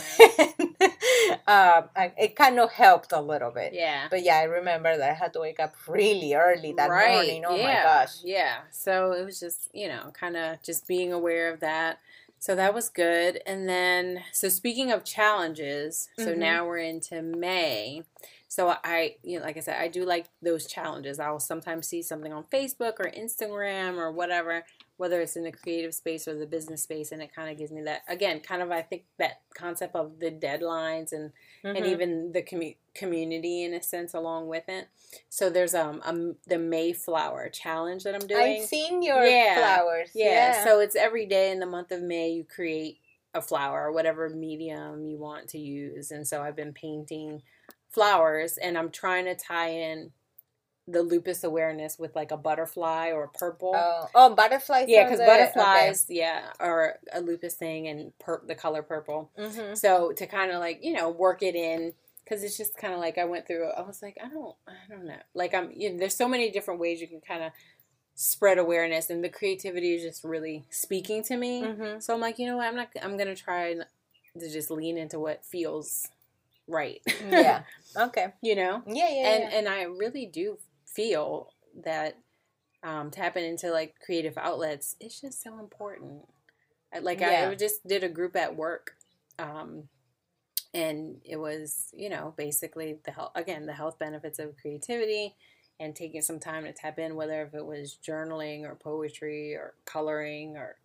[1.46, 3.74] um, I, it kind of helped a little bit.
[3.74, 4.06] Yeah.
[4.08, 7.12] But yeah, I remember that I had to wake up really early that right.
[7.12, 7.44] morning.
[7.46, 7.66] Oh yeah.
[7.66, 8.16] my gosh.
[8.24, 8.58] Yeah.
[8.70, 11.98] So it was just, you know, kind of just being aware of that.
[12.38, 13.40] So that was good.
[13.46, 16.38] And then, so speaking of challenges, so Mhm.
[16.38, 18.04] now we're into May.
[18.46, 21.18] So I, you know, like I said, I do like those challenges.
[21.18, 24.64] I will sometimes see something on Facebook or Instagram or whatever,
[24.98, 27.72] whether it's in the creative space or the business space, and it kind of gives
[27.72, 31.32] me that again, kind of I think that concept of the deadlines and
[31.64, 31.90] and Mhm.
[31.90, 34.88] even the commu- community in a sense along with it.
[35.30, 38.60] So there's um a, the Mayflower challenge that I'm doing.
[38.60, 39.56] I've seen your Yeah.
[39.58, 40.10] flowers.
[40.14, 40.26] yeah.
[40.58, 40.64] Yeah.
[40.64, 43.00] So it's every day in the month of May you create
[43.34, 46.10] a flower or whatever medium you want to use.
[46.10, 47.42] And so I've been painting
[47.90, 50.12] flowers and I'm trying to tie in
[50.90, 53.72] the lupus awareness with like a butterfly or purple.
[53.76, 54.86] Oh, oh butterflies.
[54.88, 59.30] yeah, because butterflies, yeah, are a lupus thing and pur- the color purple.
[59.38, 59.50] Okay.
[59.50, 59.76] Mhm.
[59.76, 61.92] So to kind of like you know work it in
[62.24, 63.68] because it's just kind of like I went through.
[63.68, 65.20] I was like I don't I don't know.
[65.34, 67.52] Like I'm you know, there's so many different ways you can kind of
[68.14, 71.62] spread awareness and the creativity is just really speaking to me.
[71.62, 72.02] Mhm.
[72.02, 75.18] So I'm like you know what I'm not I'm gonna try to just lean into
[75.18, 76.08] what feels
[76.66, 77.02] right.
[77.28, 77.62] Yeah.
[77.96, 78.28] Okay.
[78.42, 79.58] you know Yeah, yeah, and yeah.
[79.58, 80.58] and I really do
[80.94, 81.52] feel
[81.84, 82.18] that
[82.82, 86.28] um, tapping into like creative outlets is just so important.
[87.00, 87.50] Like Yeah.
[87.50, 88.96] I just did a group at work,
[89.38, 89.88] um,
[90.74, 95.34] and it was you know basically the health again the health benefits of creativity
[95.80, 99.74] and taking some time to tap in whether if it was journaling or poetry or
[99.84, 100.76] coloring or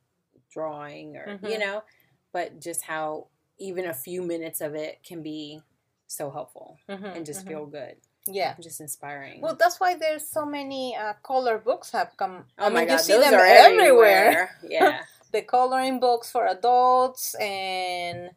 [0.52, 1.60] drawing or you Mhm.
[1.60, 1.84] know
[2.32, 3.28] but just how
[3.60, 5.62] even a few minutes of it can be
[6.08, 7.48] so helpful Mhm, and just mhm.
[7.48, 8.56] feel good Yeah.
[8.62, 9.42] just inspiring.
[9.42, 12.46] Well, that's why there's so many uh, color books have come.
[12.58, 13.80] oh I my mean, god, you see those them are everywhere.
[13.80, 14.50] everywhere.
[14.70, 15.00] Yeah,
[15.32, 18.30] The coloring books for adults and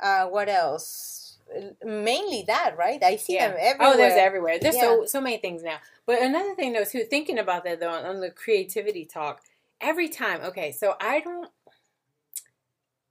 [0.00, 1.38] uh, what else?
[1.84, 3.02] Mainly that, right?
[3.02, 3.48] I see yeah.
[3.48, 3.94] them everywhere.
[3.94, 4.58] Oh, there's everywhere.
[4.60, 5.06] There's so Yeah.
[5.06, 5.78] so many things now.
[6.06, 9.40] But another thing though, too, thinking about that though, on the creativity talk,
[9.80, 10.40] every time.
[10.42, 11.48] Okay, so I don't.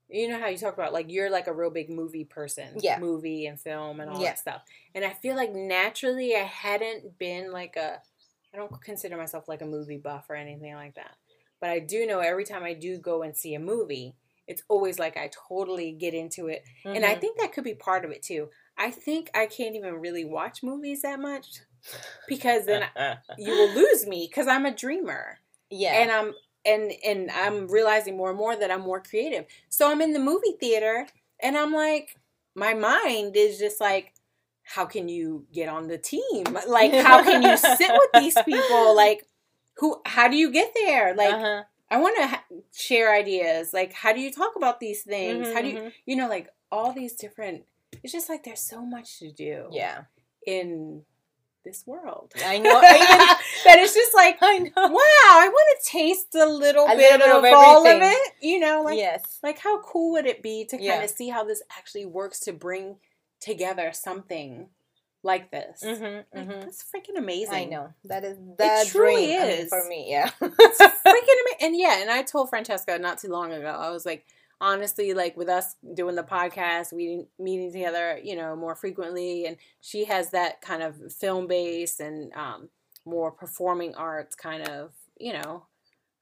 [0.09, 2.99] You know how you talk about like you're like a real big movie person, Yeah.
[2.99, 4.29] movie and film and all Yeah.
[4.31, 4.63] that stuff.
[4.95, 8.01] And I feel like naturally I hadn't been like a.
[8.53, 11.15] I don't consider myself like a movie buff or anything like that.
[11.59, 14.15] But I do know every time I do go and see a movie,
[14.47, 17.21] it's always like I totally get into it And I Mhm.
[17.21, 18.49] think that could be part of it too.
[18.77, 21.59] I think I can't even really watch movies that much
[22.27, 22.85] because then
[23.37, 25.39] you will lose me because I'm a dreamer
[25.69, 25.93] yeah.
[25.93, 26.33] and I'm
[26.67, 29.45] and and I'm realizing more and more that I'm more creative.
[29.69, 31.07] So I'm in the movie theater
[31.41, 32.17] and I'm like
[32.55, 34.13] my mind is just like
[34.63, 36.43] how can you get on the team?
[36.67, 39.25] Like how can you sit with these people like
[39.77, 41.15] who how do you get there?
[41.15, 41.63] Like uh-huh.
[41.89, 42.43] I want to ha-
[42.75, 43.73] share ideas.
[43.73, 45.47] Like how do you talk about these things?
[45.53, 47.63] How do you Mhm, you know, like all these different.
[48.03, 49.69] It's just like there's so much to do.
[49.71, 50.03] Yeah.
[50.45, 51.03] In
[51.67, 52.79] this world, I know.
[52.81, 54.71] I, that it's just like, I know.
[54.75, 58.33] wow, I want to taste a little A bit little of, of all of it.
[58.41, 59.39] You know, like yes.
[59.43, 61.03] like how cool would it be to kind Yeah.
[61.03, 62.95] of see how this actually works to bring
[63.41, 64.67] together something
[65.23, 65.83] like this?
[65.83, 66.49] Mm-hmm, mm-hmm.
[66.61, 67.53] That's freaking amazing.
[67.53, 69.69] I know that is that truly dream I mean, is.
[69.69, 70.05] for me.
[70.09, 70.29] Yeah.
[70.41, 71.57] it's freaking amazing.
[71.61, 74.25] And yeah, and I told Francesca not too long ago, I was like,
[74.59, 79.57] honestly, like with us doing the podcast, we meeting together, you know, more frequently, and
[79.81, 82.69] she has that kind of film base and um,
[83.05, 85.65] more performing arts kind of, you know,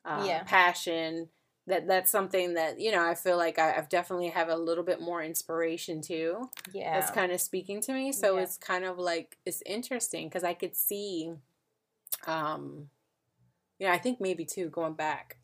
[0.06, 0.44] uh, Yeah.
[0.44, 1.30] passion.
[1.68, 4.84] That that's something that you know I feel like I, I've definitely have a little
[4.84, 7.00] bit more inspiration too yeah.
[7.00, 8.12] that's kind of speaking to me.
[8.12, 8.44] So Yeah.
[8.44, 11.34] it's kind of like it's interesting because I could see,
[12.28, 12.90] um,
[13.80, 15.38] you know, I think maybe too going back,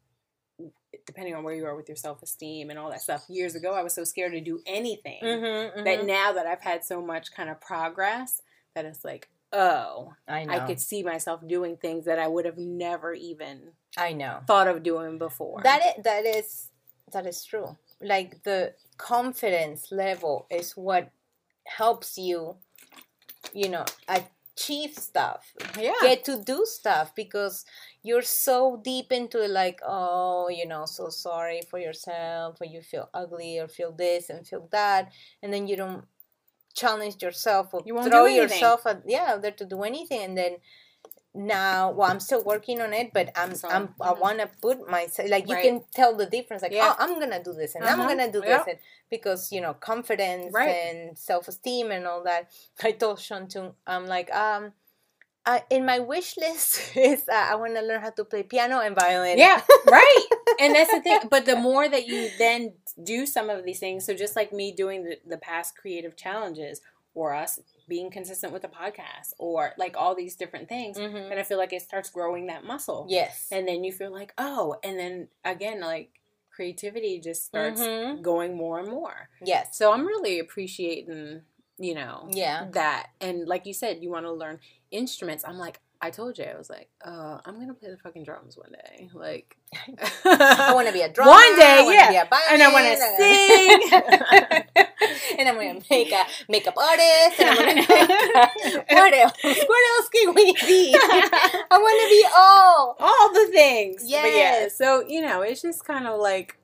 [1.05, 3.23] depending on where you are with your self esteem and all that stuff.
[3.29, 6.05] Years ago, I was so scared to do anything Mhm, that mhm.
[6.05, 8.41] now that I've had so much kind of progress,
[8.75, 10.53] that it's like, oh, I know.
[10.53, 14.39] I could see myself doing things that I would have never even I know.
[14.47, 15.61] thought of doing before.
[15.63, 16.67] That is, that is
[17.11, 17.77] that is true.
[18.01, 21.11] Like the confidence level is what
[21.65, 22.55] helps you,
[23.53, 27.65] you know, achieve stuff, yeah, get to do stuff because
[28.03, 32.81] you're so deep into it, like, oh, you know, so sorry for yourself, or you
[32.81, 35.11] feel ugly, or feel this and feel that,
[35.43, 36.05] and then you don't
[36.73, 40.37] challenge yourself or You won't throw yourself at, yeah out there to do anything, and
[40.37, 40.57] then
[41.33, 44.19] now well i'm still working on it but i'm So, i'm i mhm.
[44.19, 45.63] want to put myself like you Right.
[45.63, 46.91] can tell the difference like Yeah.
[46.91, 48.01] oh i'm gonna do this and Uh-huh.
[48.01, 48.77] i'm gonna do this and
[49.09, 50.75] because you know confidence Right.
[50.75, 52.51] and self-esteem and all that
[52.83, 53.47] i told sean
[53.87, 54.73] i'm like um
[55.45, 58.79] uh, in my wish list is uh, i want to learn how to play piano
[58.79, 60.25] and violin Yeah, right.
[60.59, 61.19] and that's the thing.
[61.29, 62.73] But the more that you then
[63.03, 66.81] do some of these things, so just like me doing the, the past creative challenges,
[67.13, 71.31] or us being consistent with the podcast, or like all these different things, Mhm.
[71.31, 73.05] and I feel like it starts growing that muscle.
[73.09, 76.09] yes And then you feel like, oh, and then again, like
[76.55, 78.21] creativity just starts Mhm.
[78.21, 79.29] going more and more.
[79.43, 81.41] yes So I'm really appreciating,
[81.81, 83.07] you know, yeah that.
[83.19, 84.59] And like you said, you want to learn
[84.91, 85.43] instruments.
[85.47, 88.57] I'm like, I told you, I was like, uh, I'm gonna play the fucking drums
[88.57, 89.07] one day.
[89.13, 89.55] Like,
[90.25, 91.29] I want to be a drummer.
[91.31, 92.23] One day, I yeah.
[92.23, 94.67] a And I wanna sing.
[95.37, 97.39] and I'm gonna make a makeup artist.
[97.39, 99.33] And I'm gonna what else?
[99.43, 100.95] What else can we be?
[100.95, 102.95] I want to be all.
[102.99, 104.01] all the things.
[104.01, 104.77] But yeah, Yes.
[104.77, 106.57] so you know, it's just kind of like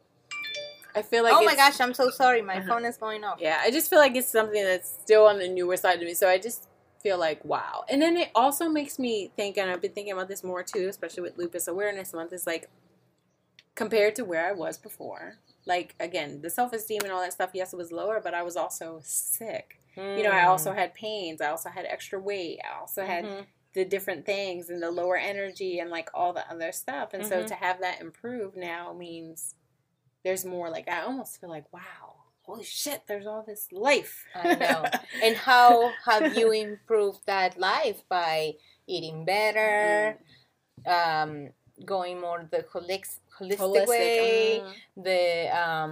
[0.98, 2.42] I feel like oh my gosh, I'm so sorry.
[2.42, 2.68] My Uh-huh.
[2.70, 3.40] phone is going off.
[3.40, 6.14] Yeah, I just feel like it's something that's still on the newer side of me.
[6.16, 6.68] So I just
[7.04, 7.84] feel like wow.
[7.90, 10.88] And then it also makes me think, and I've been thinking about this more too,
[10.90, 12.70] especially with Lupus Awareness Month, is like
[13.76, 15.36] compared to where I was before.
[15.68, 17.52] Like again, the self esteem and all that stuff.
[17.54, 19.80] Yes, it was lower, but I was also sick.
[19.96, 20.48] You know, I Mm.
[20.48, 21.42] also had pains.
[21.42, 22.60] I also had extra weight.
[22.64, 23.46] I also had Mhm.
[23.74, 27.14] the different things and the lower energy and like all the other stuff.
[27.14, 27.48] And so Mhm.
[27.48, 29.54] to have that improve now means
[30.28, 32.06] there's more like I almost feel like wow,
[32.42, 34.26] holy shit, there's all this life.
[34.36, 34.92] I know.
[35.24, 38.56] And how have you improved that life by
[38.88, 40.18] eating better,
[40.86, 41.32] um,
[41.86, 43.88] going more the holic- holistic, Holistic.
[43.88, 44.74] way, mhm.
[45.08, 45.24] the
[45.66, 45.92] um,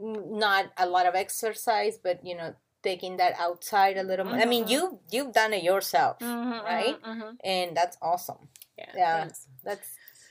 [0.00, 4.38] not a lot of exercise, but you know, taking that outside a little more.
[4.38, 4.70] I mean, Mhm.
[4.72, 6.96] you you've done it yourself, Mhm, right?
[7.02, 7.32] mhm, mhm.
[7.42, 8.42] and that's awesome.
[8.78, 8.92] Yeah.
[9.02, 9.24] Yeah.
[9.68, 9.88] That's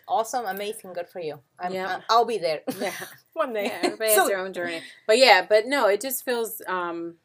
[0.07, 1.39] awesome, amazing, good for you.
[1.59, 1.95] I'm, Yeah.
[1.95, 2.93] I'm, I'll be there Yeah.
[3.33, 3.65] one day.
[3.65, 3.79] yeah.
[3.83, 4.81] Everybody So- has their own journey.
[5.07, 7.15] But yeah, but no, it just feels um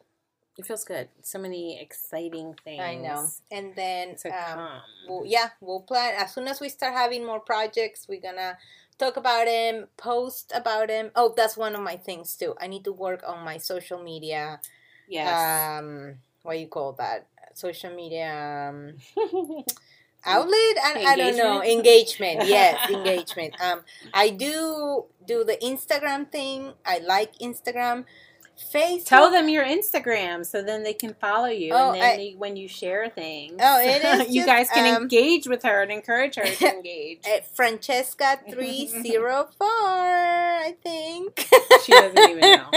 [0.59, 1.09] it feels good.
[1.23, 2.81] So many exciting things.
[2.81, 3.27] I know.
[3.51, 4.69] And then To um, come.
[5.09, 8.07] Well, yeah, we'll plan as soon as we start having more projects.
[8.09, 8.57] We're gonna
[8.99, 11.11] talk about them, post about them.
[11.15, 12.55] Oh, that's one of my things too.
[12.59, 14.61] I need to work on my social media.
[15.09, 15.29] yes.
[15.81, 17.27] Um, what do you call that?
[17.53, 18.97] Social media um,
[20.27, 20.55] outlet.
[20.85, 21.63] I, I don't know.
[21.63, 22.47] Engagement.
[22.47, 23.55] Yes, engagement.
[23.61, 23.81] Um,
[24.13, 26.73] I do do the Instagram thing.
[26.85, 28.05] I like Instagram.
[28.73, 29.05] Facebook.
[29.05, 31.73] Tell them your Instagram so then they can follow you.
[31.75, 34.71] Oh, and then I- they, when you share things, Oh, it is you just, guys
[34.71, 37.21] can um, engage with her and encourage her to engage.
[37.55, 39.69] Francesca three zero four.
[39.69, 41.47] I think
[41.85, 42.71] She doesn't even know.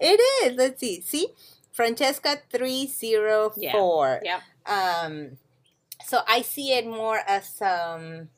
[0.00, 0.56] it is.
[0.56, 1.00] Let's see.
[1.02, 1.28] See,
[1.70, 4.20] Francesca three zero four.
[4.24, 4.40] Yep.
[4.66, 5.38] Um,
[6.06, 8.28] so I see it more as um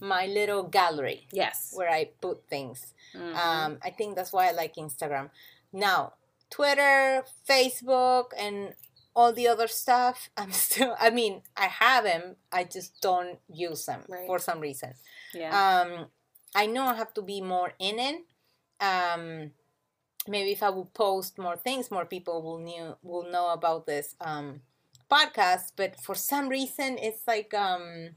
[0.00, 1.72] my little gallery Yes.
[1.74, 2.92] where I put things.
[3.14, 3.34] Mhm.
[3.34, 5.30] Um, I think that's why I like Instagram.
[5.72, 6.12] Now,
[6.50, 8.74] Twitter, Facebook, and
[9.14, 13.86] all the other stuff, I'm still, I mean, I have them, I just don't use
[13.86, 14.26] them Right.
[14.26, 14.94] for some reason.
[15.32, 15.50] yeah.
[15.56, 16.10] Um,
[16.54, 18.16] I know I have to be more in it.
[18.80, 19.52] Um,
[20.28, 24.14] maybe if I would post more things, more people will knew will know about this
[24.20, 24.60] um,
[25.10, 25.72] podcast.
[25.76, 28.16] But for some reason, it's like um,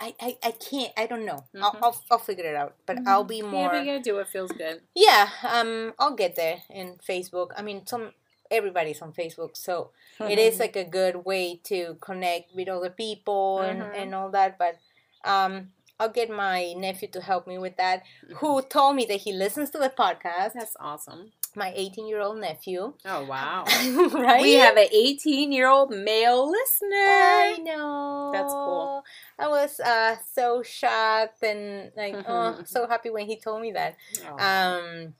[0.00, 0.92] I, I, I can't.
[0.96, 1.44] I don't know.
[1.62, 1.78] I'll, Mhm.
[1.82, 2.76] I'll I'll figure it out.
[2.86, 3.62] But I'll be more.
[3.62, 4.82] Yeah, but you gotta do what feels good.
[4.94, 7.50] Yeah, um, I'll get there in Facebook.
[7.56, 8.12] I mean, some
[8.50, 13.58] everybody's on Facebook, so it is like a good way to connect with other people
[13.60, 13.92] and, Mhm.
[14.02, 14.56] and all that.
[14.58, 14.78] But
[15.24, 18.02] um, I'll get my nephew to help me with that.
[18.36, 20.52] Who told me that he listens to the podcast?
[20.52, 21.32] That's awesome.
[21.56, 23.64] My 18 year old nephew, Oh wow.
[24.12, 24.42] right?
[24.42, 26.96] We have an 18 year old male listener.
[26.96, 28.30] I know.
[28.32, 29.02] That's cool.
[29.38, 33.96] I was uh, so shocked and like, oh, so happy when he told me that.
[34.28, 34.36] Oh.
[34.38, 35.14] Um,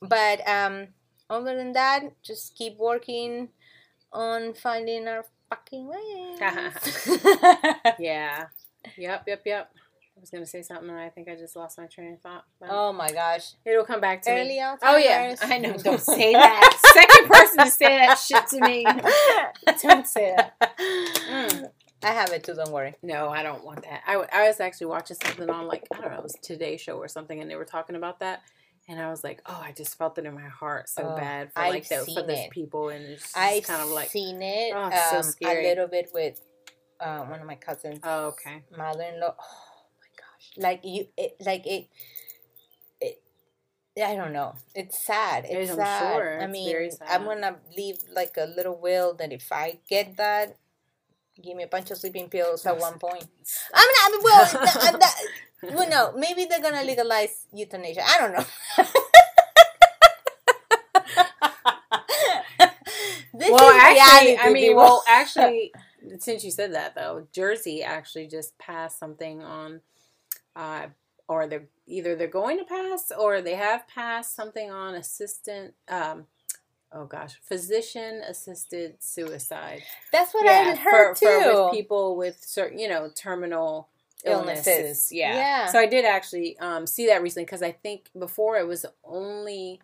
[0.00, 0.88] but um,
[1.28, 3.48] other than that, just keep working
[4.12, 6.38] on finding our fucking ways.
[7.98, 8.44] yeah.
[8.96, 9.24] Yep.
[9.26, 9.42] Yep.
[9.44, 9.74] Yep.
[10.22, 12.44] I was gonna say something, and I think I just lost my train of thought.
[12.62, 13.54] Oh my gosh!
[13.64, 14.62] It'll come back to Early me.
[14.80, 15.72] Oh yeah, I know.
[15.76, 16.78] Don't say that.
[16.94, 18.84] Second person to say that shit to me.
[19.82, 20.54] Don't say that.
[21.28, 21.70] Mm.
[22.04, 22.54] I have it too.
[22.54, 22.94] Don't worry.
[23.02, 24.02] No, I don't want that.
[24.06, 26.76] I, w- I was actually watching something on like I don't know, it was Today
[26.76, 28.42] Show or something, and they were talking about that,
[28.88, 31.52] and I was like, oh, I just felt it in my heart so Oh, bad
[31.52, 32.50] for like for those it.
[32.50, 35.64] people, and it's just I've kind of like, seen it Oh, it's so um, scary.
[35.66, 36.40] a little bit with
[37.00, 39.34] uh, one of my cousins, oh, okay, mother-in-law.
[39.36, 39.68] Oh!
[40.56, 41.88] Like you, it, like it.
[43.00, 43.22] It.
[44.02, 44.54] I don't know.
[44.74, 45.44] It's sad.
[45.48, 46.14] It's I'm sad.
[46.14, 46.42] sure.
[46.42, 47.08] I mean, sad.
[47.08, 50.56] I'm gonna leave like a little will that if I get that,
[51.40, 53.26] give me a bunch of sleeping pills at one point.
[53.74, 54.12] I'm not.
[54.22, 55.14] Well, that, uh, that,
[55.74, 56.12] well, no.
[56.18, 58.02] Maybe they're gonna legalize euthanasia.
[58.06, 58.44] I don't know.
[63.34, 65.72] this well, actually, reality, I mean, well, actually,
[66.18, 69.80] since you said that though, Jersey actually just passed something on,
[70.56, 70.86] uh,
[71.28, 75.74] or they're either they're going to pass or they have passed something on assistant.
[75.88, 76.26] Um,
[76.92, 79.82] oh gosh, physician assisted suicide.
[80.12, 81.26] that's what I heard for, too.
[81.26, 83.88] for with people with certain, you know, terminal
[84.24, 84.66] illnesses.
[84.66, 85.08] Illnesses.
[85.12, 85.34] Yeah.
[85.34, 85.66] Yeah.
[85.66, 89.80] So I did actually um, see that recently because I think before it was only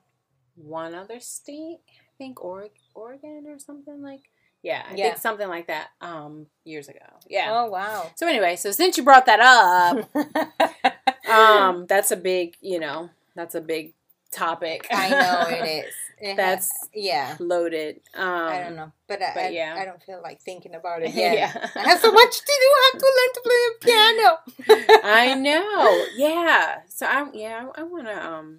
[0.55, 1.79] one other state.
[1.89, 4.23] I think or- Oregon or something like.
[4.63, 5.05] Yeah, I Yeah.
[5.11, 6.99] think something like that um, years ago.
[7.29, 7.47] Yeah.
[7.51, 8.11] oh wow.
[8.17, 10.09] So anyway, so since you brought that up,
[11.31, 13.95] um, that's a big, you know, that's a big
[14.33, 14.87] topic.
[14.91, 15.95] I know it is.
[16.21, 17.37] It That's has- yeah.
[17.39, 18.01] loaded.
[18.13, 19.77] Um, I don't know, but, I, but I, yeah.
[19.79, 21.35] I don't feel like thinking about it yet.
[21.39, 21.69] Yeah.
[21.77, 22.53] I have so much to do.
[22.53, 25.01] I have to learn to play the piano.
[25.05, 26.05] I know.
[26.17, 26.79] Yeah.
[26.89, 27.33] So I'm.
[27.35, 28.59] yeah, I, I want to um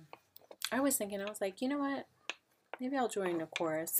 [0.72, 2.08] I was thinking I was like, you know what?
[2.80, 3.99] Maybe I'll join the chorus.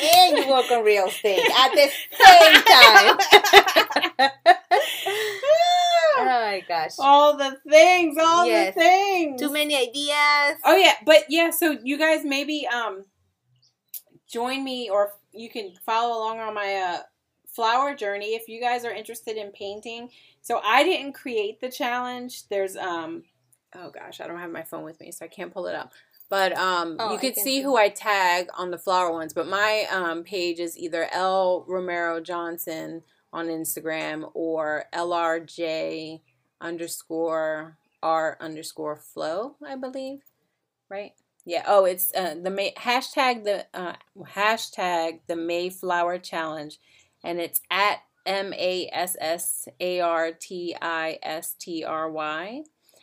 [0.00, 4.30] and you work on real estate at the same time.
[6.18, 6.92] oh my gosh.
[6.98, 8.74] all the things, all Yes.
[8.74, 9.40] the things.
[9.40, 10.60] Too many ideas.
[10.64, 13.04] Oh yeah, but yeah, so you guys maybe um
[14.28, 16.98] join me or you can follow along on my uh
[17.48, 20.10] flower journey if you guys are interested in painting.
[20.40, 22.48] So I didn't create the challenge.
[22.48, 23.24] There's um
[23.76, 25.92] oh gosh, I don't have my phone with me so I can't pull it up.
[26.28, 27.62] But um Oh, you could can see see.
[27.62, 32.20] who I tag on the flower ones, but my um page is either L Romero
[32.20, 33.02] Johnson
[33.32, 36.20] on Instagram or LRJ
[36.60, 40.20] underscore R underscore flow, I believe.
[40.88, 41.12] Right?
[41.46, 41.64] Yeah.
[41.66, 43.94] Oh, it's uh, the May hashtag the uh,
[44.34, 46.78] hashtag the Mayflower Challenge,
[47.24, 52.62] and it's at M A S S A R T I S T R Y,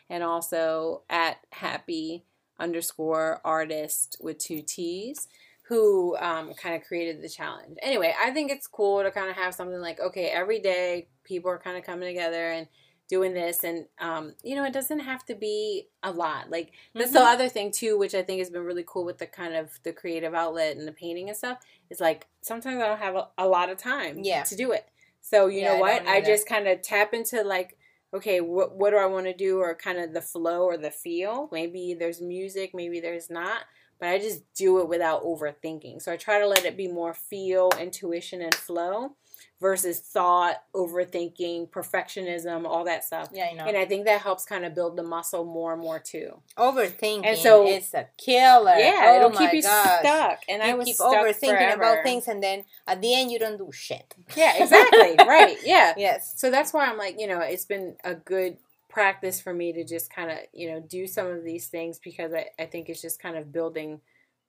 [0.10, 2.26] and also at Happy
[2.60, 5.28] underscore Artist with two T's,
[5.64, 7.78] who um, kind of created the challenge.
[7.82, 11.52] Anyway, I think it's cool to kind of have something like okay, every day people
[11.52, 12.68] are kind of coming together and
[13.10, 17.14] doing this and um, you know it doesn't have to be a lot like that's
[17.14, 17.34] the Mhm.
[17.34, 19.94] other thing too which i think has been really cool with the kind of the
[19.94, 21.58] creative outlet and the painting and stuff
[21.90, 24.44] is like sometimes i don't have a, a lot of time Yeah.
[24.44, 24.90] to do it
[25.22, 27.77] so you Yeah, know what don't i just kind of tap into like
[28.14, 30.92] okay what, what do i want to do or kind of the flow or the
[30.92, 31.50] feel?
[31.52, 33.64] Maybe there's music maybe there's not
[34.00, 36.02] but i just do it without overthinking.
[36.02, 39.16] So i try to let it be more feel intuition and flow
[39.60, 43.66] versus thought overthinking perfectionism all that stuff Yeah, I know.
[43.66, 46.42] and I think that helps kind of build the muscle more and more too.
[46.58, 48.76] Overthinking And so- is a killer.
[48.78, 50.00] Yeah, oh it'll keep you gosh.
[50.00, 50.40] stuck.
[50.48, 51.82] And I You was keep overthinking forever.
[51.82, 54.14] about things, and then at the end, you don't do shit.
[54.36, 55.16] Yeah, exactly.
[55.28, 55.58] right.
[55.64, 55.94] Yeah.
[55.98, 56.34] Yes.
[56.38, 58.58] So that's why I'm like, you know, it's been a good
[58.90, 62.34] practice for me to just kind of, you know, do some of these things because
[62.34, 64.02] I, I think it's just kind of building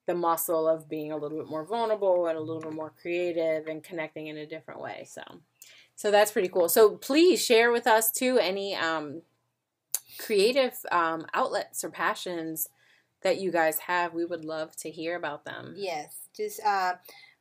[0.09, 3.69] the muscle of being a little bit more vulnerable and a little bit more creative
[3.69, 5.07] and connecting in a different way.
[5.09, 5.23] So
[5.95, 6.69] so that's pretty cool.
[6.69, 9.23] So please share with us too any um
[10.19, 12.69] creative um outlets or passions
[13.23, 14.15] that you guys have.
[14.15, 15.75] We would love to hear about them.
[15.77, 16.15] Yes.
[16.37, 16.93] Just uh,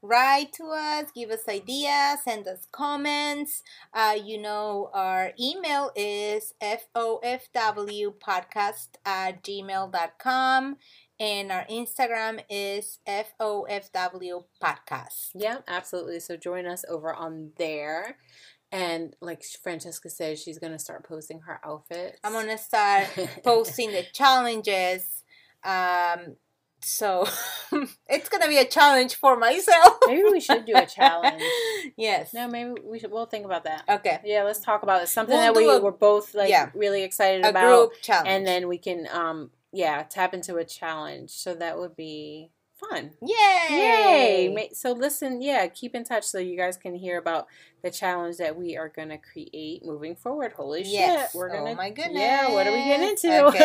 [0.02, 3.62] write to us, give us ideas, send us comments.
[3.94, 10.78] Uh, you know, our email is fofwpodcast at gmail.com.
[11.20, 15.30] And our Instagram is FOFW podcast.
[15.34, 16.20] Yeah, absolutely.
[16.20, 18.18] So join us over on there.
[18.72, 22.20] And like Francesca says, she's gonna start posting her outfits.
[22.24, 23.08] I'm gonna start
[23.44, 25.24] posting the challenges.
[25.64, 26.36] Um,
[26.84, 27.26] so
[28.08, 29.98] it's gonna be a challenge for myself.
[30.06, 31.42] Maybe we should do a challenge.
[31.98, 32.34] yes.
[32.34, 33.10] No, maybe we should.
[33.12, 33.84] We'll think about that.
[33.90, 34.20] Okay.
[34.24, 35.08] Yeah, let's talk about it.
[35.08, 36.70] Something We'll that we a- were both like yeah.
[36.76, 38.28] really excited A about, group challenge.
[38.28, 41.32] and then we can, um, yeah, tap into a challenge.
[41.32, 43.12] So that would be fun.
[43.22, 44.50] Yay!
[44.52, 44.70] Yay!
[44.74, 47.48] So listen, yeah, keep in touch so you guys can hear about
[47.84, 50.54] the challenge that we are gonna create moving forward.
[50.54, 51.32] Holy Yes.
[51.32, 51.72] shit, we're Oh gonna.
[51.72, 52.22] Oh my goodness!
[52.22, 53.46] Yeah, what are we getting into?
[53.46, 53.60] Okay.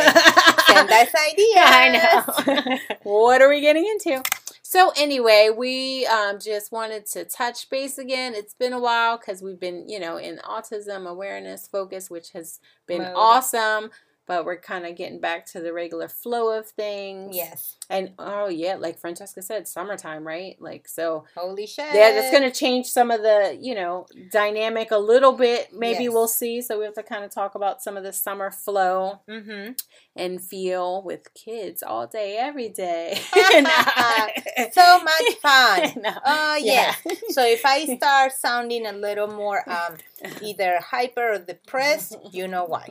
[0.66, 1.56] Send us ideas.
[1.56, 2.78] I know.
[3.02, 4.22] what are we getting into?
[4.62, 8.32] So anyway, we um, just wanted to touch base again.
[8.34, 12.58] It's been a while because we've been, you know, in autism awareness focus, which has
[12.86, 13.12] been Mode.
[13.14, 13.90] awesome.
[14.26, 17.34] But we're kind of getting back to the regular flow of things.
[17.36, 17.76] Yes.
[17.90, 20.56] And oh yeah, like Francesca said, summertime, right?
[20.60, 21.24] Like so.
[21.36, 21.86] Holy shit.
[21.94, 25.72] Yeah, that's going to change some of the you know dynamic a little bit.
[25.72, 26.12] Maybe Yes.
[26.12, 26.62] we'll see.
[26.62, 29.72] So we have to kind of talk about some of the summer flow Mm-hmm.
[30.14, 33.18] And feel with kids all day, every day.
[34.72, 35.92] So much fun.
[36.02, 36.10] No.
[36.24, 36.94] Oh Yeah.
[37.04, 37.18] yes.
[37.30, 39.96] So if I start sounding a little more um,
[40.42, 42.88] either hyper or depressed, you know why.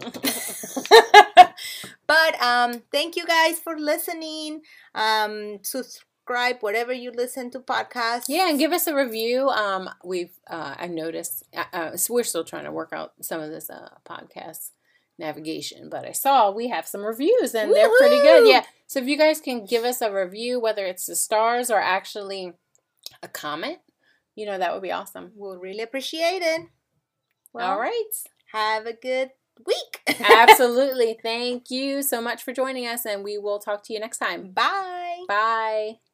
[2.08, 4.62] but um, thank you guys for listening.
[4.96, 8.26] Um, subscribe wherever you listen to podcasts.
[8.28, 9.50] Yeah, and give us a review.
[9.50, 13.42] Um, we've uh, I noticed uh, uh, so we're still trying to work out some
[13.42, 14.72] of this uh, podcast
[15.22, 18.50] navigation, but I saw we have some reviews and they're pretty good.
[18.50, 21.80] Yeah, so if you guys can give us a review, whether it's the stars or
[21.80, 22.54] actually
[23.24, 23.78] a comment,
[24.36, 25.32] you know that would be awesome.
[25.36, 26.62] We'll really appreciate it.
[27.54, 28.12] Well, All right,
[28.52, 29.32] Have a good
[29.66, 30.02] week.
[30.30, 31.18] absolutely.
[31.22, 34.52] Thank you so much for joining us, and we will talk to you next time.
[34.52, 35.24] Bye.
[35.28, 36.11] Bye.